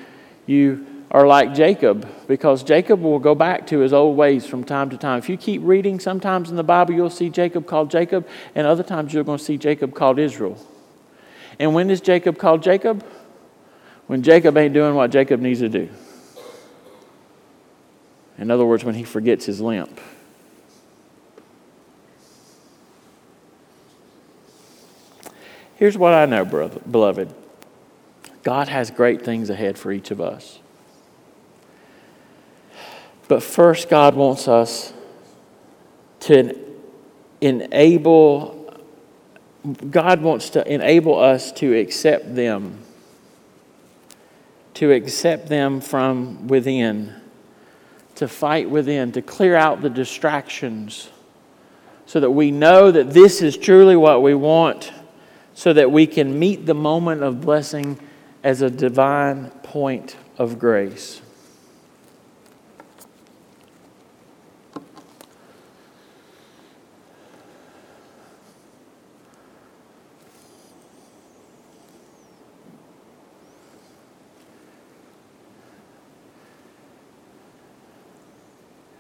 you 0.48 0.86
are 1.12 1.26
like 1.26 1.56
Jacob 1.56 2.10
because 2.28 2.62
Jacob 2.62 3.00
will 3.00 3.20
go 3.20 3.36
back 3.36 3.68
to 3.68 3.80
his 3.80 3.94
old 3.94 4.18
ways 4.18 4.46
from 4.46 4.66
time 4.66 4.90
to 4.90 4.98
time. 4.98 5.20
If 5.20 5.30
you 5.30 5.38
keep 5.38 5.62
reading, 5.64 6.02
sometimes 6.02 6.50
in 6.50 6.58
the 6.58 6.64
Bible 6.64 6.94
you'll 6.94 7.10
see 7.10 7.30
Jacob 7.30 7.68
called 7.68 7.90
Jacob, 7.90 8.28
and 8.54 8.68
other 8.68 8.84
times 8.84 9.14
you're 9.14 9.24
going 9.24 9.38
to 9.38 9.44
see 9.46 9.58
Jacob 9.58 9.96
called 9.96 10.20
Israel. 10.20 10.58
And 11.60 11.74
when 11.74 11.90
is 11.90 12.02
Jacob 12.02 12.38
called 12.38 12.64
Jacob? 12.64 13.06
When 14.08 14.24
Jacob 14.24 14.58
ain't 14.58 14.74
doing 14.74 14.96
what 14.96 15.12
Jacob 15.12 15.42
needs 15.42 15.60
to 15.60 15.70
do. 15.70 15.90
In 18.38 18.52
other 18.52 18.66
words, 18.66 18.84
when 18.84 18.96
he 18.96 19.04
forgets 19.04 19.46
his 19.46 19.60
limp. 19.60 20.00
Here's 25.76 25.98
what 25.98 26.14
I 26.14 26.26
know, 26.26 26.44
brother, 26.44 26.80
beloved 26.90 27.34
God 28.44 28.70
has 28.70 28.90
great 28.92 29.24
things 29.24 29.50
ahead 29.50 29.78
for 29.78 29.92
each 29.92 30.10
of 30.10 30.22
us. 30.22 30.60
But 33.28 33.44
first, 33.44 33.90
God 33.90 34.16
wants 34.16 34.48
us 34.48 34.94
to 36.22 36.58
enable, 37.42 38.57
God 39.74 40.22
wants 40.22 40.52
to 40.52 40.72
enable 40.72 41.20
us 41.20 41.52
to 41.54 41.74
accept 41.78 42.36
them, 42.36 42.80
to 44.76 44.92
accept 44.92 45.48
them 45.48 45.82
from 45.82 46.48
within, 46.48 47.14
to 48.16 48.28
fight 48.28 48.70
within, 48.70 49.12
to 49.14 49.22
clear 49.22 49.56
out 49.56 49.82
the 49.82 49.90
distractions 49.90 51.10
so 52.06 52.20
that 52.20 52.32
we 52.32 52.52
know 52.52 52.92
that 52.92 53.12
this 53.12 53.42
is 53.42 53.58
truly 53.58 53.96
what 53.96 54.24
we 54.24 54.34
want 54.34 54.92
so 55.58 55.74
that 55.74 55.92
we 55.92 56.06
can 56.06 56.38
meet 56.38 56.68
the 56.68 56.76
moment 56.76 57.24
of 57.24 57.42
blessing 57.42 58.00
as 58.44 58.62
a 58.62 58.70
divine 58.70 59.50
point 59.64 60.16
of 60.38 60.60
grace. 60.60 61.20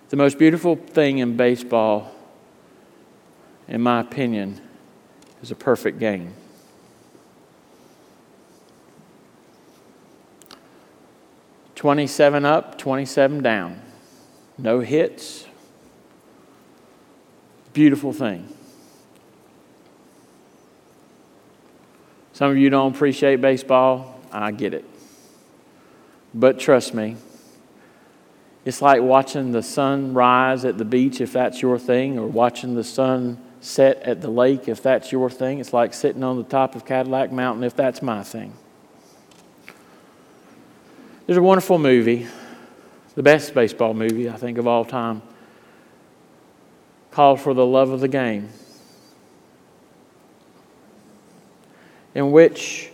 The 0.09 0.15
most 0.15 0.37
beautiful 0.37 0.75
thing 0.75 1.17
in 1.17 1.35
baseball, 1.35 2.11
in 3.67 3.81
my 3.81 3.99
opinion, 3.99 4.61
is 5.41 5.51
a 5.51 5.55
perfect 5.55 5.99
game. 5.99 6.33
27 11.75 12.45
up, 12.45 12.77
27 12.77 13.43
down. 13.43 13.79
No 14.57 14.79
hits. 14.79 15.45
Beautiful 17.73 18.13
thing. 18.13 18.51
Some 22.33 22.49
of 22.49 22.57
you 22.57 22.69
don't 22.69 22.95
appreciate 22.95 23.41
baseball. 23.41 24.19
I 24.31 24.51
get 24.51 24.73
it. 24.73 24.85
But 26.33 26.59
trust 26.59 26.93
me, 26.93 27.17
it's 28.67 28.81
like 28.81 29.01
watching 29.01 29.53
the 29.53 29.63
sun 29.63 30.13
rise 30.13 30.65
at 30.65 30.77
the 30.77 30.83
beach 30.83 31.21
if 31.21 31.31
that's 31.31 31.61
your 31.61 31.79
thing, 31.79 32.19
or 32.19 32.27
watching 32.27 32.75
the 32.75 32.83
sun 32.83 33.41
set 33.61 33.95
at 34.03 34.19
the 34.19 34.27
lake 34.27 34.67
if 34.67 34.83
that's 34.83 35.09
your 35.09 35.29
thing. 35.29 35.59
It's 35.59 35.71
like 35.71 35.93
sitting 35.93 36.21
on 36.21 36.35
the 36.35 36.43
top 36.43 36.75
of 36.75 36.85
Cadillac 36.85 37.31
Mountain 37.31 37.63
if 37.63 37.77
that's 37.77 38.01
my 38.01 38.23
thing. 38.23 38.51
There's 41.25 41.37
a 41.37 41.41
wonderful 41.41 41.79
movie, 41.79 42.27
the 43.15 43.23
best 43.23 43.53
baseball 43.53 43.93
movie, 43.93 44.29
I 44.29 44.35
think, 44.35 44.57
of 44.57 44.67
all 44.67 44.83
time, 44.83 45.21
called 47.11 47.39
For 47.39 47.53
the 47.53 47.65
Love 47.65 47.91
of 47.91 48.01
the 48.01 48.09
Game, 48.09 48.49
in 52.13 52.33
which 52.33 52.89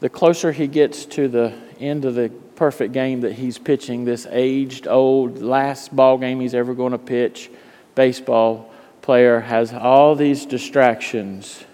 the 0.00 0.08
closer 0.08 0.50
he 0.50 0.66
gets 0.66 1.04
to 1.06 1.28
the 1.28 1.54
end 1.78 2.04
of 2.04 2.16
the 2.16 2.32
perfect 2.60 2.92
game 2.92 3.22
that 3.22 3.32
he's 3.32 3.56
pitching, 3.56 4.04
this 4.04 4.26
aged, 4.30 4.86
old, 4.86 5.40
last 5.40 5.96
ball 5.96 6.18
game 6.18 6.40
he's 6.40 6.54
ever 6.54 6.74
going 6.74 6.92
to 6.92 6.98
pitch, 6.98 7.50
baseball 7.94 8.70
player 9.00 9.40
has 9.40 9.72
all 9.72 10.14
these 10.14 10.44
distractions 10.44 11.64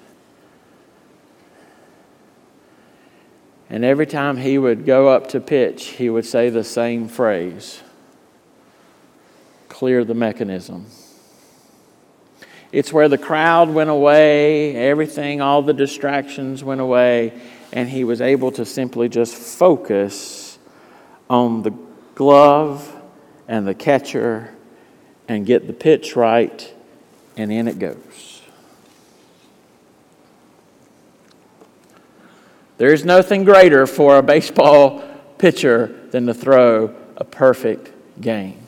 And 3.69 3.85
every 3.85 4.07
time 4.07 4.37
he 4.37 4.59
would 4.59 4.87
go 4.87 5.09
up 5.09 5.31
to 5.31 5.41
pitch, 5.41 5.87
he 5.87 6.09
would 6.09 6.25
say 6.25 6.51
the 6.51 6.65
same 6.65 7.09
phrase 7.09 7.83
clear 9.69 10.05
the 10.05 10.15
mechanism. 10.15 10.87
It's 12.73 12.93
where 12.93 13.09
the 13.09 13.19
crowd 13.19 13.69
went 13.69 13.91
away, 13.91 14.77
everything, 14.77 15.41
all 15.41 15.63
the 15.63 15.75
distractions 15.75 16.65
went 16.65 16.81
away, 16.81 17.39
and 17.73 17.89
he 17.89 18.05
was 18.05 18.21
able 18.21 18.53
to 18.53 18.65
simply 18.65 19.09
just 19.09 19.35
focus 19.35 20.46
on 21.29 21.63
the 21.63 21.73
glove 22.15 22.95
and 23.49 23.67
the 23.67 23.75
catcher 23.75 24.55
and 25.29 25.47
get 25.47 25.67
the 25.67 25.73
pitch 25.73 26.17
right, 26.17 26.73
and 27.37 27.53
in 27.53 27.69
it 27.69 27.79
goes. 27.79 28.43
There 32.79 32.93
is 32.93 33.05
nothing 33.05 33.45
greater 33.45 33.87
for 33.87 34.19
a 34.19 34.23
baseball 34.23 35.03
pitcher 35.39 36.09
than 36.11 36.27
to 36.27 36.35
throw 36.35 36.95
a 37.17 37.25
perfect 37.25 37.93
game. 38.21 38.59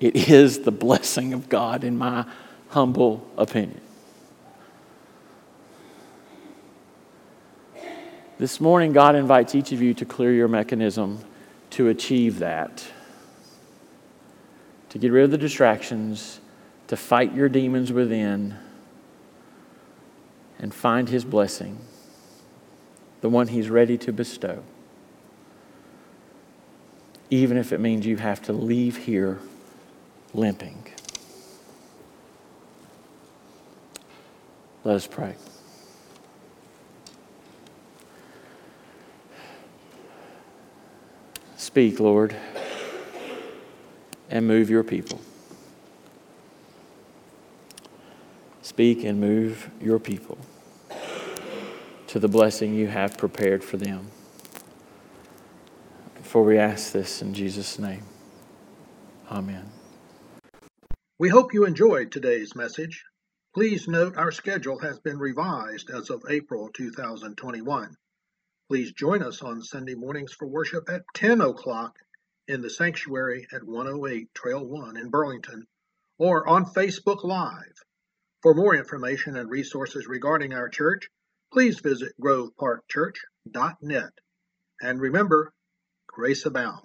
It 0.00 0.28
is 0.28 0.60
the 0.60 0.72
blessing 0.72 1.32
of 1.32 1.48
God, 1.48 1.84
in 1.84 1.96
my 1.96 2.26
humble 2.70 3.24
opinion. 3.38 3.81
This 8.42 8.60
morning, 8.60 8.92
God 8.92 9.14
invites 9.14 9.54
each 9.54 9.70
of 9.70 9.80
you 9.80 9.94
to 9.94 10.04
clear 10.04 10.32
your 10.32 10.48
mechanism 10.48 11.20
to 11.70 11.86
achieve 11.86 12.40
that, 12.40 12.84
to 14.88 14.98
get 14.98 15.12
rid 15.12 15.22
of 15.22 15.30
the 15.30 15.38
distractions, 15.38 16.40
to 16.88 16.96
fight 16.96 17.36
your 17.36 17.48
demons 17.48 17.92
within, 17.92 18.56
and 20.58 20.74
find 20.74 21.08
His 21.08 21.24
blessing 21.24 21.78
the 23.20 23.28
one 23.28 23.46
He's 23.46 23.70
ready 23.70 23.96
to 23.98 24.12
bestow. 24.12 24.64
Even 27.30 27.56
if 27.56 27.72
it 27.72 27.78
means 27.78 28.04
you 28.06 28.16
have 28.16 28.42
to 28.42 28.52
leave 28.52 28.96
here 28.96 29.38
limping. 30.34 30.88
Let 34.82 34.96
us 34.96 35.06
pray. 35.06 35.36
Speak, 41.72 42.00
Lord, 42.00 42.36
and 44.28 44.46
move 44.46 44.68
your 44.68 44.84
people. 44.84 45.22
Speak 48.60 49.04
and 49.04 49.18
move 49.18 49.70
your 49.80 49.98
people 49.98 50.36
to 52.08 52.18
the 52.18 52.28
blessing 52.28 52.74
you 52.74 52.88
have 52.88 53.16
prepared 53.16 53.64
for 53.64 53.78
them. 53.78 54.10
For 56.20 56.44
we 56.44 56.58
ask 56.58 56.92
this 56.92 57.22
in 57.22 57.32
Jesus' 57.32 57.78
name. 57.78 58.02
Amen. 59.30 59.64
We 61.18 61.30
hope 61.30 61.54
you 61.54 61.64
enjoyed 61.64 62.12
today's 62.12 62.54
message. 62.54 63.02
Please 63.54 63.88
note 63.88 64.18
our 64.18 64.30
schedule 64.30 64.78
has 64.80 64.98
been 64.98 65.18
revised 65.18 65.88
as 65.88 66.10
of 66.10 66.22
April 66.28 66.68
2021. 66.74 67.96
Please 68.68 68.92
join 68.92 69.22
us 69.22 69.42
on 69.42 69.62
Sunday 69.62 69.94
mornings 69.94 70.32
for 70.32 70.46
worship 70.46 70.88
at 70.88 71.02
10 71.14 71.40
o'clock 71.40 71.96
in 72.48 72.62
the 72.62 72.70
sanctuary 72.70 73.46
at 73.52 73.64
108 73.64 74.28
Trail 74.34 74.64
1 74.64 74.96
in 74.96 75.10
Burlington 75.10 75.66
or 76.18 76.48
on 76.48 76.64
Facebook 76.64 77.24
Live. 77.24 77.74
For 78.42 78.54
more 78.54 78.74
information 78.74 79.36
and 79.36 79.50
resources 79.50 80.06
regarding 80.06 80.52
our 80.52 80.68
church, 80.68 81.08
please 81.52 81.80
visit 81.80 82.12
groveparkchurch.net. 82.20 84.12
And 84.80 85.00
remember, 85.00 85.52
grace 86.08 86.44
abound. 86.46 86.82